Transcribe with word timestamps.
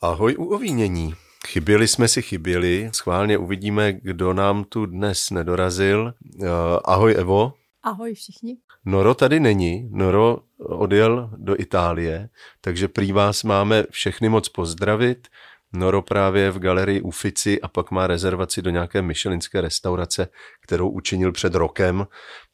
Ahoj 0.00 0.36
u 0.38 0.44
ovínění. 0.44 1.14
Chyběli 1.46 1.88
jsme 1.88 2.08
si 2.08 2.22
chyběli, 2.22 2.90
schválně 2.92 3.38
uvidíme, 3.38 3.92
kdo 3.92 4.32
nám 4.32 4.64
tu 4.64 4.86
dnes 4.86 5.30
nedorazil. 5.30 6.14
Eh, 6.42 6.46
ahoj 6.84 7.14
Evo. 7.18 7.52
Ahoj 7.82 8.14
všichni. 8.14 8.56
Noro 8.84 9.14
tady 9.14 9.40
není, 9.40 9.88
Noro 9.92 10.38
odjel 10.58 11.30
do 11.36 11.60
Itálie, 11.60 12.28
takže 12.60 12.88
prý 12.88 13.12
vás 13.12 13.42
máme 13.44 13.84
všechny 13.90 14.28
moc 14.28 14.48
pozdravit. 14.48 15.28
Noro 15.72 16.02
právě 16.02 16.50
v 16.50 16.58
galerii 16.58 17.00
Ufici 17.00 17.60
a 17.60 17.68
pak 17.68 17.90
má 17.90 18.06
rezervaci 18.06 18.62
do 18.62 18.70
nějaké 18.70 19.02
myšelinské 19.02 19.60
restaurace, 19.60 20.28
kterou 20.62 20.90
učinil 20.90 21.32
před 21.32 21.54
rokem, 21.54 22.06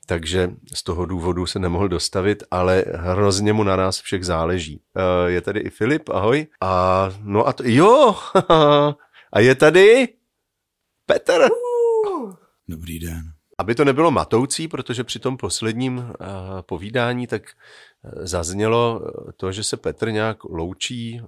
takže 0.07 0.51
z 0.75 0.83
toho 0.83 1.07
důvodu 1.07 1.47
se 1.47 1.59
nemohl 1.59 1.89
dostavit, 1.89 2.43
ale 2.51 2.85
hrozně 2.95 3.53
mu 3.53 3.63
na 3.63 3.77
nás 3.77 4.01
všech 4.01 4.27
záleží. 4.27 4.81
Eh, 4.97 5.31
je 5.31 5.41
tady 5.41 5.61
i 5.61 5.71
Filip, 5.71 6.09
ahoj. 6.09 6.47
A 6.61 7.11
no 7.23 7.47
a 7.47 7.53
to, 7.53 7.63
jo, 7.67 8.15
a 9.33 9.41
je 9.41 9.55
tady 9.55 10.09
Petr. 11.07 11.49
Dobrý 12.69 12.99
den. 12.99 13.23
Aby 13.59 13.75
to 13.75 13.85
nebylo 13.85 14.11
matoucí, 14.11 14.69
protože 14.69 15.05
při 15.05 15.19
tom 15.19 15.37
posledním 15.37 15.99
uh, 15.99 16.05
povídání 16.61 17.27
tak 17.27 17.43
uh, 17.43 18.25
zaznělo 18.25 19.01
to, 19.37 19.53
že 19.53 19.65
se 19.65 19.77
Petr 19.77 20.11
nějak 20.11 20.45
loučí 20.45 21.23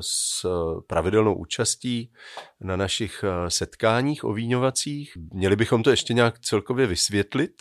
s 0.00 0.46
pravidelnou 0.86 1.34
účastí 1.34 2.12
na 2.60 2.76
našich 2.76 3.24
setkáních 3.48 4.24
ovíňovacích. 4.24 5.12
Měli 5.32 5.56
bychom 5.56 5.82
to 5.82 5.90
ještě 5.90 6.14
nějak 6.14 6.38
celkově 6.38 6.86
vysvětlit 6.86 7.52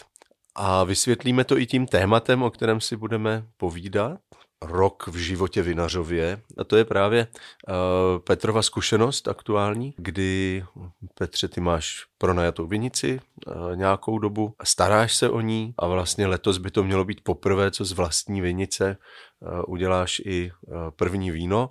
a 0.55 0.83
vysvětlíme 0.83 1.43
to 1.43 1.57
i 1.57 1.65
tím 1.65 1.87
tématem, 1.87 2.43
o 2.43 2.51
kterém 2.51 2.81
si 2.81 2.95
budeme 2.95 3.45
povídat 3.57 4.19
rok 4.61 5.07
v 5.07 5.15
životě 5.15 5.61
vinařově. 5.61 6.41
A 6.57 6.63
to 6.63 6.77
je 6.77 6.85
právě 6.85 7.27
uh, 7.27 7.73
Petrova 8.19 8.61
zkušenost 8.61 9.27
aktuální, 9.27 9.93
kdy 9.97 10.63
Petře, 11.13 11.47
ty 11.47 11.61
máš 11.61 12.05
pronajatou 12.17 12.67
vinici 12.67 13.19
uh, 13.47 13.75
nějakou 13.75 14.19
dobu, 14.19 14.53
staráš 14.63 15.15
se 15.15 15.29
o 15.29 15.41
ní 15.41 15.73
a 15.77 15.87
vlastně 15.87 16.27
letos 16.27 16.57
by 16.57 16.71
to 16.71 16.83
mělo 16.83 17.05
být 17.05 17.21
poprvé, 17.23 17.71
co 17.71 17.85
z 17.85 17.91
vlastní 17.91 18.41
vinice 18.41 18.97
uh, 19.39 19.61
uděláš 19.67 20.21
i 20.25 20.51
uh, 20.51 20.75
první 20.95 21.31
víno. 21.31 21.69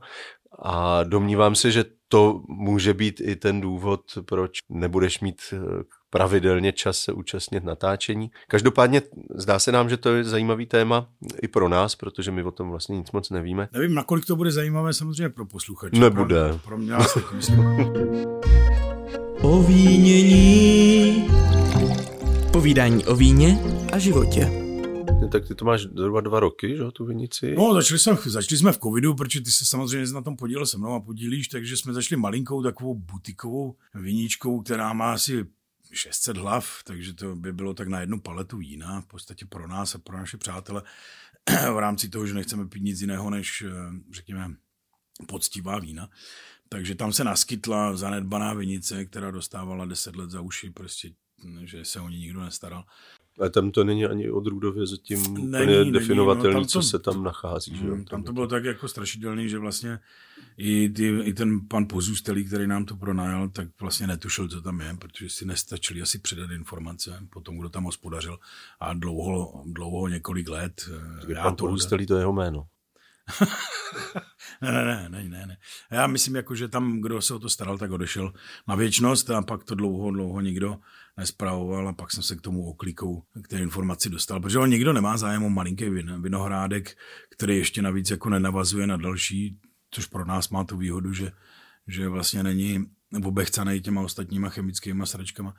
A 0.62 1.04
domnívám 1.04 1.54
se, 1.54 1.70
že 1.70 1.84
to 2.08 2.42
může 2.48 2.94
být 2.94 3.20
i 3.20 3.36
ten 3.36 3.60
důvod, 3.60 4.00
proč 4.24 4.58
nebudeš 4.68 5.20
mít 5.20 5.40
pravidelně 6.12 6.72
čas 6.72 6.98
se 6.98 7.12
účastnit 7.12 7.64
natáčení. 7.64 8.30
Každopádně 8.48 9.02
zdá 9.34 9.58
se 9.58 9.72
nám, 9.72 9.88
že 9.88 9.96
to 9.96 10.14
je 10.14 10.24
zajímavý 10.24 10.66
téma 10.66 11.08
i 11.42 11.48
pro 11.48 11.68
nás, 11.68 11.96
protože 11.96 12.30
my 12.30 12.42
o 12.42 12.50
tom 12.50 12.70
vlastně 12.70 12.96
nic 12.96 13.12
moc 13.12 13.30
nevíme. 13.30 13.68
Nevím, 13.72 13.94
nakolik 13.94 14.26
to 14.26 14.36
bude 14.36 14.50
zajímavé 14.50 14.92
samozřejmě 14.92 15.28
pro 15.28 15.46
posluchače. 15.46 16.00
Nebude. 16.00 16.48
Pro, 16.48 16.58
pro 16.58 16.78
mě 16.78 16.94
asi. 16.94 17.20
Ovínění. 19.42 21.28
Povídání 22.52 23.04
o 23.04 23.16
víně 23.16 23.58
a 23.92 23.98
životě. 23.98 24.50
Tak 25.32 25.48
ty 25.48 25.54
to 25.54 25.64
máš 25.64 25.82
zhruba 25.82 26.20
dva 26.20 26.40
roky, 26.40 26.76
že 26.76 26.84
tu 26.92 27.04
vinici? 27.04 27.54
No, 27.56 27.74
začali 27.74 27.98
jsme, 27.98 28.16
začali 28.26 28.58
jsme 28.58 28.72
v 28.72 28.78
covidu, 28.78 29.14
protože 29.14 29.40
ty 29.40 29.50
se 29.50 29.64
samozřejmě 29.64 30.12
na 30.12 30.22
tom 30.22 30.36
podílel 30.36 30.66
se 30.66 30.78
mnou 30.78 30.94
a 30.94 31.00
podílíš, 31.00 31.48
takže 31.48 31.76
jsme 31.76 31.92
začali 31.92 32.20
malinkou 32.20 32.62
takovou 32.62 32.94
butikovou 32.94 33.76
viničkou, 33.94 34.60
která 34.60 34.92
má 34.92 35.12
asi 35.12 35.44
600 35.92 36.36
hlav, 36.36 36.82
takže 36.84 37.14
to 37.14 37.36
by 37.36 37.52
bylo 37.52 37.74
tak 37.74 37.88
na 37.88 38.00
jednu 38.00 38.20
paletu 38.20 38.56
vína, 38.56 39.00
v 39.00 39.06
podstatě 39.06 39.46
pro 39.46 39.68
nás 39.68 39.94
a 39.94 39.98
pro 39.98 40.16
naše 40.16 40.36
přátele, 40.36 40.82
v 41.74 41.78
rámci 41.78 42.08
toho, 42.08 42.26
že 42.26 42.34
nechceme 42.34 42.68
pít 42.68 42.82
nic 42.82 43.00
jiného 43.00 43.30
než, 43.30 43.62
eh, 43.62 43.70
řekněme, 44.12 44.54
poctivá 45.28 45.78
vína. 45.78 46.08
Takže 46.68 46.94
tam 46.94 47.12
se 47.12 47.24
naskytla 47.24 47.96
zanedbaná 47.96 48.54
vinice, 48.54 49.04
která 49.04 49.30
dostávala 49.30 49.84
10 49.84 50.16
let 50.16 50.30
za 50.30 50.40
uši, 50.40 50.70
prostě, 50.70 51.12
že 51.64 51.84
se 51.84 52.00
o 52.00 52.08
ní 52.08 52.18
nikdo 52.18 52.40
nestaral. 52.40 52.84
A 53.40 53.48
tam 53.48 53.70
to 53.70 53.84
není 53.84 54.06
ani 54.06 54.30
odrůdově 54.30 54.86
zatím 54.86 55.50
není, 55.50 55.66
není, 55.66 55.92
definovatelný, 55.92 56.54
no, 56.54 56.60
to, 56.60 56.66
co 56.66 56.82
se 56.82 56.98
tam 56.98 57.24
nachází. 57.24 57.76
Že? 57.76 57.84
Mm, 57.84 58.04
tam 58.04 58.22
to 58.22 58.32
bylo 58.32 58.46
tak 58.46 58.64
jako 58.64 58.88
strašidelný, 58.88 59.48
že 59.48 59.58
vlastně 59.58 59.98
i, 60.56 60.88
ty, 60.88 61.20
i 61.22 61.32
ten 61.32 61.60
pan 61.68 61.86
pozůstalý, 61.86 62.44
který 62.44 62.66
nám 62.66 62.84
to 62.84 62.96
pronajal, 62.96 63.48
tak 63.48 63.68
vlastně 63.80 64.06
netušil, 64.06 64.48
co 64.48 64.62
tam 64.62 64.80
je, 64.80 64.96
protože 64.98 65.28
si 65.28 65.44
nestačili 65.44 66.02
asi 66.02 66.18
předat 66.18 66.50
informace 66.50 67.18
po 67.30 67.40
tom, 67.40 67.58
kdo 67.58 67.68
tam 67.68 67.84
hospodařil 67.84 68.38
a 68.80 68.94
dlouho, 68.94 69.62
dlouho 69.66 70.08
několik 70.08 70.48
let. 70.48 70.90
Eh, 71.28 71.32
já 71.32 71.42
pan 71.42 71.56
to 71.56 71.64
pozůstalý 71.64 72.06
to 72.06 72.14
je 72.14 72.20
jeho 72.20 72.32
jméno. 72.32 72.66
Ne, 74.62 74.72
ne, 74.72 75.08
ne, 75.08 75.28
ne, 75.28 75.46
ne. 75.46 75.56
Já 75.90 76.06
myslím, 76.06 76.36
jako, 76.36 76.54
že 76.54 76.68
tam, 76.68 77.00
kdo 77.00 77.22
se 77.22 77.34
o 77.34 77.38
to 77.38 77.48
staral, 77.48 77.78
tak 77.78 77.90
odešel 77.90 78.32
na 78.68 78.74
věčnost 78.74 79.30
a 79.30 79.42
pak 79.42 79.64
to 79.64 79.74
dlouho, 79.74 80.10
dlouho 80.10 80.40
nikdo 80.40 80.78
nespravoval 81.16 81.88
a 81.88 81.92
pak 81.92 82.12
jsem 82.12 82.22
se 82.22 82.36
k 82.36 82.40
tomu 82.40 82.68
oklikou 82.68 83.22
k 83.42 83.48
té 83.48 83.58
informaci 83.58 84.10
dostal, 84.10 84.40
protože 84.40 84.58
on 84.58 84.70
nikdo 84.70 84.92
nemá 84.92 85.16
zájem 85.16 85.44
o 85.44 85.50
malinký 85.50 85.90
vin, 85.90 86.22
vinohrádek, 86.22 86.98
který 87.30 87.56
ještě 87.56 87.82
navíc 87.82 88.10
jako 88.10 88.28
nenavazuje 88.28 88.86
na 88.86 88.96
další, 88.96 89.58
což 89.90 90.06
pro 90.06 90.24
nás 90.24 90.48
má 90.48 90.64
tu 90.64 90.76
výhodu, 90.76 91.12
že, 91.12 91.32
že 91.86 92.08
vlastně 92.08 92.42
není 92.42 92.86
obechcaný 93.24 93.80
těma 93.80 94.00
ostatníma 94.00 94.48
chemickými 94.48 95.06
sračkama. 95.06 95.54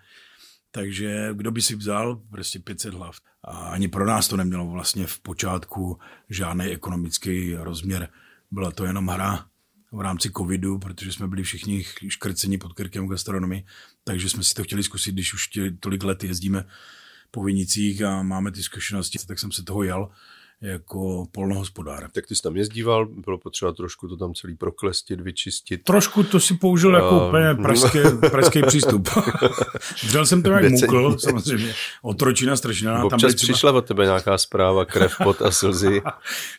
Takže 0.76 1.30
kdo 1.34 1.52
by 1.52 1.62
si 1.62 1.76
vzal 1.76 2.16
prostě 2.16 2.60
500 2.60 2.94
hlav. 2.94 3.18
A 3.44 3.52
ani 3.52 3.88
pro 3.88 4.06
nás 4.06 4.28
to 4.28 4.38
nemělo 4.38 4.68
vlastně 4.68 5.08
v 5.08 5.20
počátku 5.20 6.00
žádný 6.30 6.66
ekonomický 6.66 7.56
rozměr. 7.56 8.10
Byla 8.52 8.72
to 8.72 8.86
jenom 8.86 9.08
hra 9.08 9.46
v 9.92 10.02
rámci 10.02 10.32
covidu, 10.38 10.80
protože 10.80 11.12
jsme 11.12 11.28
byli 11.28 11.44
všichni 11.44 11.84
škrceni 12.08 12.58
pod 12.58 12.74
krkem 12.74 13.08
gastronomii, 13.08 13.66
takže 14.04 14.30
jsme 14.30 14.44
si 14.44 14.54
to 14.54 14.64
chtěli 14.64 14.84
zkusit, 14.84 15.12
když 15.12 15.34
už 15.34 15.50
tolik 15.80 16.04
let 16.04 16.24
jezdíme 16.24 16.66
po 17.32 17.44
Vinicích 17.44 18.02
a 18.02 18.24
máme 18.24 18.52
ty 18.52 18.64
zkušenosti, 18.64 19.20
tak 19.28 19.40
jsem 19.40 19.52
se 19.52 19.64
toho 19.64 19.84
jel 19.84 20.10
jako 20.64 21.26
polnohospodár. 21.32 22.10
Tak 22.12 22.28
ty 22.28 22.36
jsi 22.36 22.42
tam 22.42 22.56
jezdíval, 22.56 23.06
bylo 23.06 23.38
potřeba 23.38 23.74
trošku 23.74 24.08
to 24.08 24.18
tam 24.18 24.34
celý 24.34 24.56
proklestit, 24.56 25.22
vyčistit. 25.22 25.84
Trošku 25.84 26.24
to 26.24 26.40
si 26.40 26.54
použil 26.54 26.96
jako 26.96 27.22
uh, 27.22 27.28
úplně 27.28 27.56
pražský, 27.56 28.00
pražský 28.32 28.62
přístup. 28.62 29.10
Vřel 30.04 30.26
jsem 30.26 30.44
to 30.44 30.52
jak 30.52 30.72
mukl, 30.72 31.18
samozřejmě. 31.20 31.74
Otročina, 32.02 32.56
strašná. 32.56 33.04
Občas 33.04 33.22
tam 33.22 33.34
třeba... 33.34 33.54
přišla 33.54 33.72
od 33.72 33.86
tebe 33.86 34.06
nějaká 34.06 34.38
zpráva, 34.38 34.86
krev, 34.86 35.16
pot 35.24 35.42
a 35.42 35.52
slzy, 35.52 36.02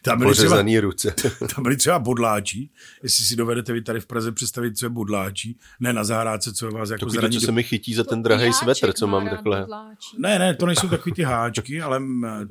tam 0.03 0.19
byly 0.19 0.31
pořezaný 0.31 0.73
třeba, 0.73 0.81
ruce. 0.81 1.15
tam 1.55 1.63
byly 1.63 1.77
třeba 1.77 1.99
bodláčí, 2.05 2.71
jestli 3.03 3.25
si 3.25 3.37
dovedete 3.37 3.73
vy 3.73 3.83
tady 3.83 4.01
v 4.01 4.07
Praze 4.07 4.33
představit, 4.33 4.79
co 4.79 4.87
je 4.87 4.91
bodláčí, 4.91 5.59
ne 5.81 5.93
na 5.93 6.05
zahrádce, 6.05 6.53
co 6.53 6.67
je 6.67 6.73
vás 6.73 6.91
jako 6.91 7.01
Takový 7.01 7.19
zraní. 7.19 7.41
co 7.41 7.47
se 7.47 7.53
mi 7.53 7.63
chytí 7.63 7.95
za 7.95 8.05
ten 8.05 8.23
drahý 8.23 8.53
svetr, 8.53 8.93
co 8.93 9.07
mám 9.07 9.29
takhle. 9.29 9.61
Bodláčí. 9.61 10.17
Ne, 10.19 10.39
ne, 10.39 10.55
to 10.55 10.67
nejsou 10.67 10.89
takový 10.89 11.13
ty 11.13 11.23
háčky, 11.23 11.83
ale 11.83 12.01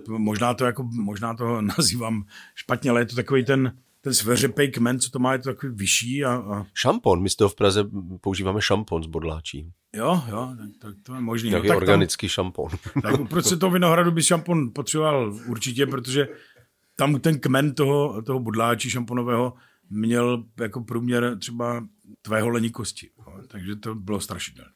možná 0.08 0.54
to 0.54 0.66
jako, 0.66 0.84
možná 0.84 1.34
to 1.34 1.43
to 1.44 1.62
nazývám 1.78 2.26
špatně, 2.56 2.90
ale 2.90 3.02
je 3.02 3.06
to 3.06 3.16
takový 3.16 3.46
ten, 3.46 3.78
ten 4.02 4.14
sveřepej 4.14 4.72
kmen, 4.72 5.00
co 5.00 5.10
to 5.10 5.20
má, 5.20 5.34
je 5.34 5.40
to 5.40 5.50
takový 5.50 5.74
vyšší. 5.76 6.26
A, 6.26 6.34
a... 6.34 6.66
Šampon, 6.74 7.22
my 7.22 7.30
z 7.30 7.36
toho 7.36 7.50
v 7.50 7.56
Praze 7.56 7.84
používáme 8.22 8.62
šampon 8.62 9.04
z 9.04 9.08
bodláčí. 9.08 9.72
Jo, 9.96 10.24
jo, 10.30 10.56
tak 10.82 10.96
to 11.04 11.16
je 11.16 11.22
možný. 11.22 11.52
Jaký 11.52 11.68
no, 11.68 11.78
organický 11.78 12.28
tam, 12.28 12.30
šampon. 12.30 12.70
Tak 13.02 13.30
proč 13.30 13.46
se 13.46 13.58
toho 13.58 13.72
vinohradu 13.72 14.12
by 14.12 14.24
šampon 14.24 14.72
potřeboval 14.76 15.40
určitě, 15.48 15.86
protože 15.86 16.28
tam 16.96 17.20
ten 17.20 17.40
kmen 17.40 17.76
toho, 17.76 18.22
toho 18.22 18.40
bodláčí 18.40 18.90
šamponového 18.90 19.54
měl 19.90 20.44
jako 20.60 20.82
průměr 20.82 21.38
třeba 21.40 21.88
tvého 22.22 22.50
lení 22.50 22.70
kosti. 22.70 23.10
Takže 23.48 23.76
to 23.76 23.96
bylo 23.96 24.20
strašidelné. 24.20 24.72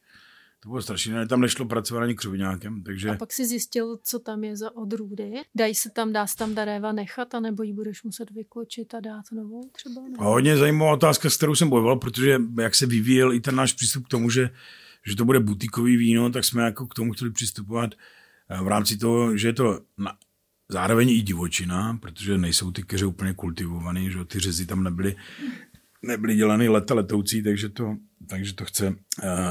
To 0.59 0.69
bylo 0.69 0.81
strašně, 0.81 1.27
tam 1.27 1.41
nešlo 1.41 1.65
pracovat 1.65 2.01
ani 2.01 2.15
křovinákem, 2.15 2.83
takže... 2.83 3.09
A 3.09 3.15
pak 3.15 3.33
si 3.33 3.45
zjistil, 3.45 3.97
co 4.03 4.19
tam 4.19 4.43
je 4.43 4.57
za 4.57 4.75
odrůdy? 4.75 5.33
Dají 5.55 5.75
se 5.75 5.89
tam, 5.89 6.13
dá 6.13 6.27
se 6.27 6.35
tam 6.35 6.55
daréva 6.55 6.91
nechat, 6.91 7.35
anebo 7.35 7.63
ji 7.63 7.73
budeš 7.73 8.03
muset 8.03 8.31
vykočit 8.31 8.93
a 8.93 8.99
dát 8.99 9.23
novou 9.31 9.69
třeba? 9.71 10.01
A 10.19 10.23
hodně 10.23 10.57
zajímavá 10.57 10.93
otázka, 10.93 11.29
s 11.29 11.37
kterou 11.37 11.55
jsem 11.55 11.69
bojoval, 11.69 11.95
protože 11.95 12.41
jak 12.61 12.75
se 12.75 12.85
vyvíjel 12.85 13.33
i 13.33 13.39
ten 13.39 13.55
náš 13.55 13.73
přístup 13.73 14.05
k 14.05 14.09
tomu, 14.09 14.29
že, 14.29 14.49
že 15.05 15.15
to 15.15 15.25
bude 15.25 15.39
butikový 15.39 15.97
víno, 15.97 16.29
tak 16.29 16.45
jsme 16.45 16.63
jako 16.63 16.87
k 16.87 16.93
tomu 16.93 17.13
chtěli 17.13 17.31
přistupovat 17.31 17.91
eh, 18.49 18.63
v 18.63 18.67
rámci 18.67 18.97
toho, 18.97 19.37
že 19.37 19.47
je 19.47 19.53
to 19.53 19.79
na, 19.97 20.17
zároveň 20.69 21.09
i 21.09 21.21
divočina, 21.21 21.97
protože 22.01 22.37
nejsou 22.37 22.71
ty 22.71 22.83
keře 22.83 23.05
úplně 23.05 23.33
kultivované, 23.33 24.09
že 24.09 24.25
ty 24.25 24.39
řezy 24.39 24.65
tam 24.65 24.83
nebyly 24.83 25.15
nebyly 26.01 26.35
dělaný 26.35 26.69
leta 26.69 26.93
letoucí, 26.93 27.43
takže 27.43 27.69
to, 27.69 27.95
takže 28.29 28.53
to 28.53 28.65
chce 28.65 28.87
uh, 28.89 28.95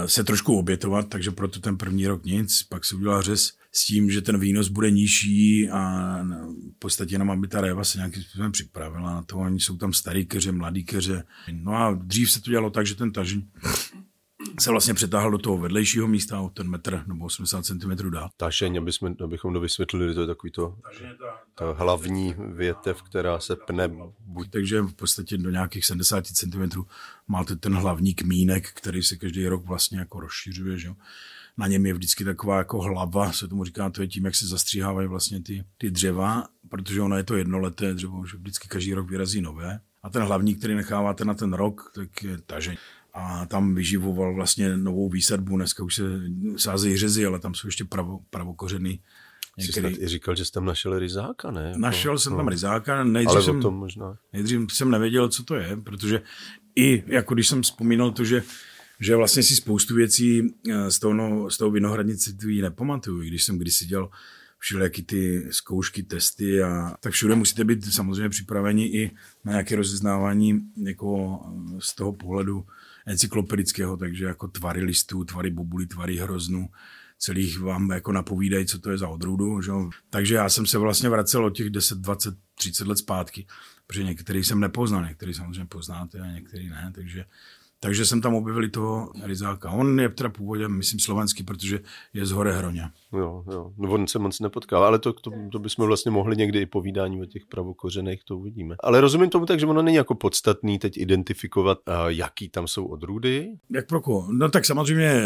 se 0.06 0.25
trošku 0.25 0.58
obětovat, 0.58 1.08
takže 1.08 1.31
proto 1.31 1.60
ten 1.60 1.76
první 1.76 2.06
rok 2.06 2.25
nic, 2.25 2.62
pak 2.62 2.84
se 2.84 2.96
udělal 2.96 3.22
řez 3.22 3.52
s 3.72 3.87
tím, 3.87 4.10
že 4.10 4.22
ten 4.22 4.38
výnos 4.38 4.69
bude 4.69 4.90
nižší 4.90 5.70
a 5.70 5.81
v 6.76 6.78
podstatě 6.78 7.14
jenom, 7.14 7.31
aby 7.31 7.48
ta 7.48 7.60
réva 7.60 7.84
se 7.84 7.98
nějakým 7.98 8.22
způsobem 8.22 8.52
připravila 8.52 9.14
na 9.14 9.22
to, 9.22 9.37
oni 9.37 9.60
jsou 9.60 9.76
tam 9.76 9.93
starý 9.93 10.26
keře, 10.26 10.52
mladý 10.52 10.84
keře. 10.84 11.25
No 11.52 11.72
a 11.72 11.94
dřív 12.02 12.32
se 12.32 12.43
to 12.43 12.50
dělalo 12.50 12.70
tak, 12.70 12.87
že 12.87 12.94
ten 12.94 13.12
tažň 13.12 13.40
se 14.60 14.70
vlastně 14.70 14.94
přetáhl 14.94 15.31
do 15.31 15.38
toho 15.38 15.58
vedlejšího 15.58 16.08
místa 16.08 16.40
o 16.40 16.48
ten 16.48 16.69
metr 16.69 17.04
nebo 17.06 17.25
80 17.25 17.64
cm 17.64 18.10
dál. 18.10 18.28
Tašeň, 18.37 18.78
aby 18.78 18.93
jsme, 18.93 19.14
abychom 19.25 19.52
to 19.52 19.60
vysvětlili, 19.60 20.14
to 20.14 20.20
je 20.20 20.26
takový 20.26 20.50
to, 20.50 20.78
ta 21.54 21.72
hlavní 21.72 22.34
větev, 22.38 23.02
která 23.02 23.40
se 23.40 23.56
pne 23.56 23.90
buď 24.20 24.50
Takže 24.50 24.81
v 24.81 24.94
podstatě 24.94 25.38
do 25.38 25.50
nějakých 25.50 25.84
70 25.84 26.26
cm 26.26 26.82
máte 27.28 27.56
ten 27.56 27.75
hlavní 27.75 28.14
kmínek, 28.14 28.72
který 28.75 29.02
se 29.02 29.16
každý 29.16 29.48
rok 29.48 29.66
vlastně 29.66 29.98
jako 29.98 30.20
rozšiřuje. 30.20 30.78
Že? 30.78 30.88
jo. 30.88 30.96
Na 31.56 31.66
něm 31.66 31.87
je 31.87 31.92
vždycky 31.92 32.25
taková 32.25 32.58
jako 32.58 32.82
hlava, 32.82 33.32
se 33.32 33.49
tomu 33.49 33.64
říká, 33.64 33.90
to 33.90 34.02
je 34.02 34.08
tím, 34.08 34.25
jak 34.25 34.34
se 34.34 34.46
zastříhávají 34.46 35.08
vlastně 35.08 35.42
ty, 35.42 35.64
ty 35.78 35.90
dřeva, 35.90 36.49
protože 36.69 37.02
ono 37.02 37.16
je 37.16 37.25
to 37.25 37.37
jednoleté 37.37 37.94
dřevo, 37.94 38.26
že 38.26 38.37
vždycky 38.37 38.69
každý 38.69 38.94
rok 38.94 39.10
vyrazí 39.10 39.40
nové. 39.40 39.81
A 40.02 40.10
ten 40.10 40.22
hlavní, 40.22 40.54
který 40.54 40.75
necháváte 40.75 41.25
na 41.25 41.34
ten 41.34 41.52
rok, 41.52 41.92
tak 41.94 42.22
je 42.22 42.38
tažeň. 42.38 42.76
A 43.18 43.46
tam 43.46 43.74
vyživoval 43.74 44.34
vlastně 44.34 44.76
novou 44.76 45.08
výsadbu. 45.08 45.56
Dneska 45.56 45.84
už 45.84 45.94
se 45.94 46.02
sázejí 46.56 46.96
řezy, 46.96 47.26
ale 47.26 47.38
tam 47.38 47.54
jsou 47.54 47.68
ještě 47.68 47.84
pravo, 47.84 48.20
pravokořený. 48.30 49.00
Jsi 49.58 49.72
snad 49.72 49.92
i 49.98 50.08
říkal, 50.08 50.34
že 50.36 50.44
jsi 50.44 50.52
tam 50.52 50.64
našel 50.64 50.98
ryzáka, 50.98 51.50
ne? 51.50 51.62
Jako- 51.66 51.78
Našel 51.78 52.18
jsem 52.18 52.36
tam 52.36 52.46
no. 52.46 52.50
ryzáka, 52.50 53.04
nejdřív 53.04 53.30
Ale 53.36 53.42
jsem, 53.42 53.58
o 53.58 53.62
tom 53.62 53.74
možná. 53.74 54.18
nejdřív 54.32 54.72
jsem 54.72 54.90
nevěděl, 54.90 55.28
co 55.28 55.44
to 55.44 55.54
je, 55.54 55.76
protože 55.76 56.22
i 56.76 57.04
jako 57.06 57.34
když 57.34 57.48
jsem 57.48 57.62
vzpomínal 57.62 58.10
to, 58.10 58.24
že 58.24 58.42
že 59.00 59.16
vlastně 59.16 59.42
si 59.42 59.56
spoustu 59.56 59.94
věcí 59.94 60.54
eh, 60.70 60.90
z 60.90 60.98
toho, 60.98 61.14
no, 61.14 61.50
z 61.50 61.56
toho 61.56 61.70
vinohradnictví 61.70 62.62
nepamatuju, 62.62 63.22
i 63.22 63.26
když 63.26 63.44
jsem 63.44 63.58
kdysi 63.58 63.86
dělal 63.86 64.10
všelijaký 64.58 65.02
ty 65.02 65.46
zkoušky, 65.50 66.02
testy 66.02 66.62
a 66.62 66.96
tak 67.00 67.12
všude 67.12 67.34
musíte 67.34 67.64
být 67.64 67.92
samozřejmě 67.92 68.28
připraveni 68.28 68.86
i 68.86 69.10
na 69.44 69.52
nějaké 69.52 69.76
rozeznávání 69.76 70.60
jako 70.76 71.40
z 71.78 71.94
toho 71.94 72.12
pohledu 72.12 72.64
encyklopedického, 73.06 73.97
takže 73.97 74.25
jako 74.25 74.49
tvary 74.49 74.82
listů, 74.82 75.25
tvary 75.25 75.50
bobulí, 75.50 75.87
tvary 75.87 76.17
hroznů, 76.17 76.69
celých 77.19 77.61
vám 77.61 77.91
jako 77.91 78.12
napovídají, 78.12 78.67
co 78.67 78.79
to 78.79 78.91
je 78.91 78.99
za 78.99 79.08
odrůdu. 79.08 79.62
Že? 79.62 79.73
Takže 80.11 80.35
já 80.35 80.49
jsem 80.49 80.67
se 80.67 80.79
vlastně 80.79 81.08
vracel 81.08 81.44
od 81.44 81.50
těch 81.50 81.70
10, 81.70 81.99
20, 81.99 82.35
30 82.55 82.87
let 82.87 82.99
zpátky, 82.99 83.47
protože 83.87 84.05
některý 84.05 84.44
jsem 84.44 84.61
nepoznal, 84.61 85.05
některý 85.05 85.35
samozřejmě 85.35 85.67
poznáte 85.67 86.20
a 86.20 86.26
některý 86.26 86.69
ne, 86.69 86.93
takže 86.94 87.25
takže 87.81 88.06
jsem 88.06 88.20
tam 88.20 88.34
objevil 88.34 88.70
toho 88.70 89.12
ryzáka. 89.23 89.70
On 89.70 90.00
je 90.00 90.08
teda 90.08 90.28
původem, 90.28 90.76
myslím, 90.76 91.00
slovenský, 91.00 91.43
protože 91.43 91.81
je 92.14 92.26
z 92.26 92.31
Hore 92.31 92.52
Hroně. 92.52 92.82
Jo, 93.12 93.44
jo. 93.52 93.73
No 93.78 93.90
on 93.90 94.06
se 94.06 94.19
moc 94.19 94.40
nepotkal, 94.40 94.84
ale 94.84 94.99
to, 94.99 95.12
to, 95.12 95.31
to 95.52 95.58
bychom 95.58 95.87
vlastně 95.87 96.11
mohli 96.11 96.37
někdy 96.37 96.61
i 96.61 96.67
povídání 96.67 97.23
o 97.23 97.26
těch 97.26 97.46
pravokořenech, 97.46 98.20
to 98.25 98.38
uvidíme. 98.38 98.76
Ale 98.82 99.00
rozumím 99.00 99.31
tomu 99.31 99.46
tak, 99.46 99.61
že 99.61 99.67
ono 99.67 99.82
není 99.82 99.96
jako 99.96 100.14
podstatný 100.14 100.78
teď 100.78 100.96
identifikovat, 100.96 101.78
uh, 101.88 101.94
jaký 102.06 102.49
tam 102.49 102.69
jsou 102.69 102.84
odrůdy. 102.84 103.49
Jak 103.70 103.87
pro 103.87 104.00
koho? 104.00 104.32
No 104.32 104.49
tak 104.49 104.64
samozřejmě 104.64 105.23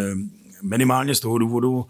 minimálně 0.63 1.15
z 1.15 1.21
toho 1.21 1.39
důvodu, 1.39 1.73
uh, 1.73 1.85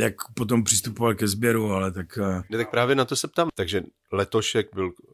jak 0.00 0.14
potom 0.34 0.64
přistupoval 0.64 1.14
ke 1.14 1.28
sběru, 1.28 1.72
ale 1.72 1.92
tak... 1.92 2.18
Uh, 2.20 2.42
Ne, 2.50 2.58
tak 2.58 2.70
právě 2.70 2.96
na 2.96 3.04
to 3.04 3.16
se 3.16 3.28
ptám. 3.28 3.48
Takže 3.54 3.82
letošek 4.12 4.74
byl 4.74 4.90
eh, 4.90 5.12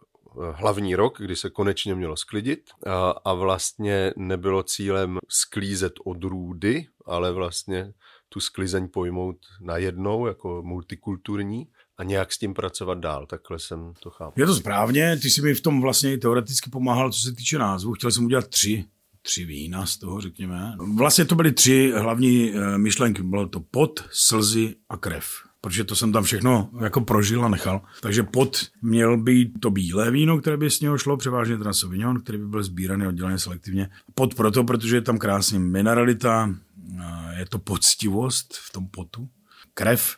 hlavní 0.53 0.97
rok, 0.97 1.19
kdy 1.19 1.37
se 1.37 1.51
konečně 1.51 1.95
mělo 1.95 2.17
sklidit 2.17 2.71
a, 2.87 3.11
a 3.11 3.35
vlastně 3.35 4.13
nebylo 4.17 4.63
cílem 4.63 5.19
sklízet 5.29 5.93
odrůdy, 6.05 6.87
ale 7.07 7.33
vlastně 7.33 7.93
tu 8.29 8.41
sklizeň 8.41 8.89
pojmout 8.89 9.37
najednou 9.61 10.27
jako 10.27 10.63
multikulturní 10.65 11.69
a 11.99 12.05
nějak 12.05 12.33
s 12.33 12.39
tím 12.39 12.55
pracovat 12.55 12.99
dál. 12.99 13.27
Takhle 13.27 13.59
jsem 13.59 13.93
to 14.03 14.11
chápal. 14.11 14.33
je 14.37 14.47
to 14.47 14.55
správně, 14.55 15.19
ty 15.23 15.31
jsi 15.31 15.43
mi 15.43 15.55
v 15.55 15.61
tom 15.61 15.81
vlastně 15.81 16.13
i 16.13 16.19
teoreticky 16.19 16.71
pomáhal, 16.71 17.13
co 17.13 17.21
se 17.21 17.33
týče 17.33 17.59
názvu. 17.59 17.93
Chtěl 17.93 18.11
jsem 18.11 18.25
udělat 18.25 18.49
tři, 18.49 18.85
tři 19.23 19.45
vína 19.45 19.87
z 19.87 19.97
toho, 19.97 20.21
řekněme. 20.21 20.77
Vlastně 20.97 21.25
to 21.25 21.35
byly 21.35 21.53
tři 21.53 21.93
hlavní 21.97 22.53
eh, 22.55 22.79
myšlenky. 22.79 23.23
Bylo 23.23 23.49
to 23.49 23.61
pot, 23.61 24.05
slzy 24.11 24.75
a 24.89 24.97
krev. 24.97 25.46
Protože 25.67 25.85
to 25.85 25.97
jsem 25.97 26.13
tam 26.13 26.25
všechno 26.25 26.71
jako 26.81 27.01
prožil 27.01 27.45
a 27.45 27.49
nechal. 27.49 27.83
Takže 28.01 28.23
pot 28.23 28.57
měl 28.83 29.17
být 29.17 29.53
to 29.61 29.71
bílé 29.71 30.11
víno, 30.11 30.39
které 30.39 30.57
by 30.57 30.71
z 30.71 30.81
něho 30.81 30.99
šlo, 30.99 31.17
převážně 31.17 31.59
teda 31.59 31.73
Sauvignon, 31.73 32.21
který 32.21 32.39
by 32.39 32.47
byl 32.47 32.63
sbíraný 32.63 33.07
odděleně 33.07 33.39
selektivně. 33.39 33.91
Pot 34.15 34.35
proto, 34.35 34.65
protože 34.65 34.97
je 34.97 35.01
tam 35.01 35.19
krásně 35.19 35.59
mineralita, 35.59 36.55
je 37.39 37.47
to 37.47 37.59
poctivost 37.59 38.55
v 38.55 38.73
tom 38.73 38.87
potu. 38.89 39.29
Krev, 39.75 40.17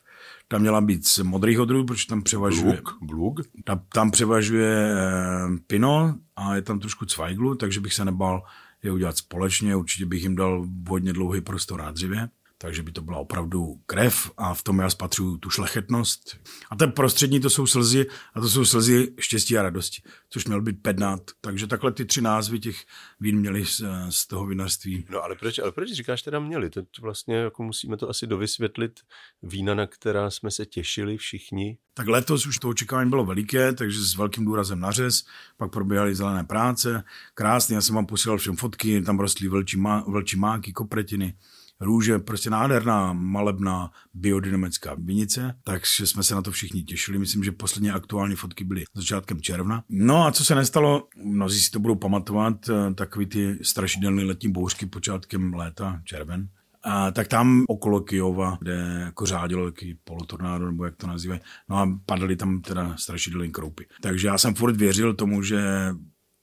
tam 0.49 0.61
měla 0.61 0.81
být 0.81 1.07
z 1.07 1.19
modrých 1.19 1.61
odrůd, 1.61 1.87
protože 1.87 2.07
tam 2.07 2.23
převažuje... 2.23 2.73
Bluk, 2.73 2.99
bluk. 3.03 3.41
Tam, 3.65 3.81
tam 3.93 4.11
převažuje 4.11 4.95
eh, 4.95 5.59
Pino 5.67 6.15
a 6.37 6.55
je 6.55 6.63
tam 6.63 6.81
trošku 6.81 7.05
Zweiglu, 7.05 7.55
takže 7.55 7.81
bych 7.81 7.95
se 7.95 8.05
nebal 8.05 8.43
je 8.83 8.93
udělat 8.93 9.17
společně. 9.17 9.77
Určitě 9.77 10.07
bych 10.07 10.23
jim 10.23 10.37
dal 10.37 10.67
hodně 10.89 11.13
dlouhý 11.13 11.41
prostor 11.41 11.81
na 11.81 11.91
dřivě, 11.91 12.29
takže 12.59 12.83
by 12.83 12.93
to 12.93 13.03
byla 13.03 13.19
opravdu 13.19 13.81
krev 13.87 14.31
a 14.37 14.55
v 14.55 14.63
tom 14.63 14.79
já 14.79 14.91
spatřuju 14.91 15.37
tu 15.37 15.51
šlechetnost. 15.51 16.41
A 16.71 16.77
ten 16.77 16.93
prostřední 16.93 17.41
to 17.41 17.51
jsou 17.51 17.67
slzy 17.67 18.07
a 18.35 18.41
to 18.41 18.49
jsou 18.49 18.65
slzy 18.65 19.15
štěstí 19.19 19.59
a 19.59 19.63
radosti, 19.63 20.03
což 20.31 20.45
měl 20.45 20.63
být 20.63 20.83
pednát. 20.83 21.21
Takže 21.41 21.67
takhle 21.67 21.93
ty 21.93 22.05
tři 22.05 22.21
názvy 22.21 22.61
těch 22.61 22.85
vín 23.21 23.39
měly 23.39 23.67
z, 23.67 23.83
z 24.09 24.27
toho 24.27 24.47
vinařství. 24.47 25.05
No 25.11 25.23
ale 25.23 25.35
proč, 25.35 25.59
ale 25.59 25.73
proč 25.73 25.93
říkáš 25.93 26.23
teda 26.23 26.41
měli? 26.41 26.71
To 26.71 26.83
vlastně 27.01 27.37
jako 27.37 27.63
musíme 27.63 27.97
to 27.97 28.09
asi 28.09 28.27
dovysvětlit 28.27 29.01
vína, 29.43 29.75
na 29.75 29.87
která 29.87 30.31
jsme 30.31 30.51
se 30.51 30.67
těšili 30.67 31.17
všichni. 31.17 31.79
Tak 31.95 32.07
letos 32.07 32.47
už 32.47 32.59
to 32.59 32.69
očekávání 32.69 33.11
bylo 33.11 33.25
veliké, 33.25 33.73
takže 33.73 34.01
s 34.01 34.17
velkým 34.17 34.45
důrazem 34.45 34.81
na 34.81 34.91
řez, 34.91 35.25
pak 35.57 35.73
probíhaly 35.73 36.15
zelené 36.15 36.45
práce, 36.45 37.05
krásně, 37.35 37.75
já 37.75 37.81
jsem 37.81 37.95
vám 37.95 38.07
posílal 38.07 38.39
všem 38.39 38.57
fotky, 38.57 39.03
tam 39.03 39.19
rostly 39.19 39.49
vlčí, 39.49 39.77
má, 39.77 40.05
vlčí 40.07 40.37
máky, 40.37 40.73
kopretiny, 40.73 41.35
růže, 41.81 42.19
prostě 42.19 42.51
nádherná, 42.51 43.13
malebná, 43.13 43.91
biodynamická 44.15 44.97
vinice, 44.99 45.55
takže 45.65 46.07
jsme 46.07 46.23
se 46.23 46.35
na 46.35 46.43
to 46.43 46.51
všichni 46.51 46.83
těšili. 46.83 47.19
Myslím, 47.19 47.45
že 47.45 47.53
poslední 47.53 47.91
aktuální 47.91 48.35
fotky 48.35 48.65
byly 48.65 48.85
začátkem 48.95 49.41
června. 49.41 49.85
No 49.89 50.27
a 50.27 50.33
co 50.33 50.45
se 50.45 50.55
nestalo, 50.55 51.09
mnozí 51.25 51.61
si 51.61 51.71
to 51.71 51.81
budou 51.81 51.95
pamatovat, 51.95 52.69
eh, 52.69 52.95
takový 52.95 53.27
ty 53.27 53.59
strašidelné 53.63 54.25
letní 54.25 54.53
bouřky 54.53 54.87
počátkem 54.87 55.55
léta, 55.55 56.01
červen. 56.05 56.49
A 56.83 57.11
tak 57.11 57.29
tam 57.29 57.65
okolo 57.69 58.01
Kijova, 58.01 58.59
kde 58.61 59.01
jako 59.05 59.27
řádilo 59.27 59.67
jaký 59.67 59.95
polotornádo, 60.05 60.67
nebo 60.67 60.85
jak 60.85 60.97
to 60.97 61.07
nazývají, 61.07 61.41
no 61.69 61.77
a 61.77 61.89
padaly 62.07 62.37
tam 62.37 62.61
teda 62.61 62.97
strašidelné 62.97 63.49
kroupy. 63.49 63.87
Takže 64.03 64.29
já 64.29 64.39
jsem 64.39 64.55
furt 64.55 64.77
věřil 64.77 65.15
tomu, 65.15 65.43
že 65.43 65.61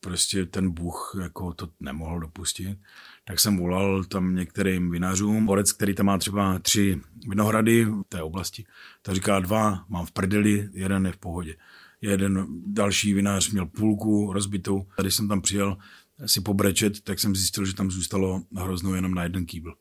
prostě 0.06 0.46
ten 0.46 0.72
Bůh 0.72 1.16
jako 1.22 1.54
to 1.54 1.70
nemohl 1.80 2.20
dopustit. 2.20 2.78
Tak 3.24 3.40
jsem 3.40 3.58
volal 3.58 4.04
tam 4.04 4.36
některým 4.36 4.92
vinařům. 4.92 5.46
Borec, 5.46 5.72
který 5.72 5.96
tam 5.96 6.06
má 6.06 6.18
třeba 6.18 6.60
tři 6.60 7.02
vinohrady 7.28 7.86
v 7.86 8.04
té 8.10 8.22
oblasti, 8.22 8.66
tak 9.02 9.16
říká 9.16 9.40
dva, 9.40 9.86
mám 9.90 10.06
v 10.06 10.12
prdeli, 10.12 10.70
jeden 10.74 11.06
je 11.06 11.12
v 11.12 11.18
pohodě. 11.18 11.56
Jeden 12.02 12.48
další 12.68 13.14
vinář 13.14 13.52
měl 13.52 13.66
půlku 13.66 14.34
rozbitou. 14.34 14.86
A 14.98 15.02
když 15.02 15.16
jsem 15.16 15.28
tam 15.28 15.42
přijel 15.42 15.78
si 16.26 16.42
pobrečet, 16.42 17.02
tak 17.02 17.20
jsem 17.20 17.36
zjistil, 17.36 17.66
že 17.66 17.76
tam 17.76 17.92
zůstalo 17.92 18.42
hroznou 18.56 18.94
jenom 18.94 19.14
na 19.14 19.24
jeden 19.24 19.46
kýbl. 19.46 19.74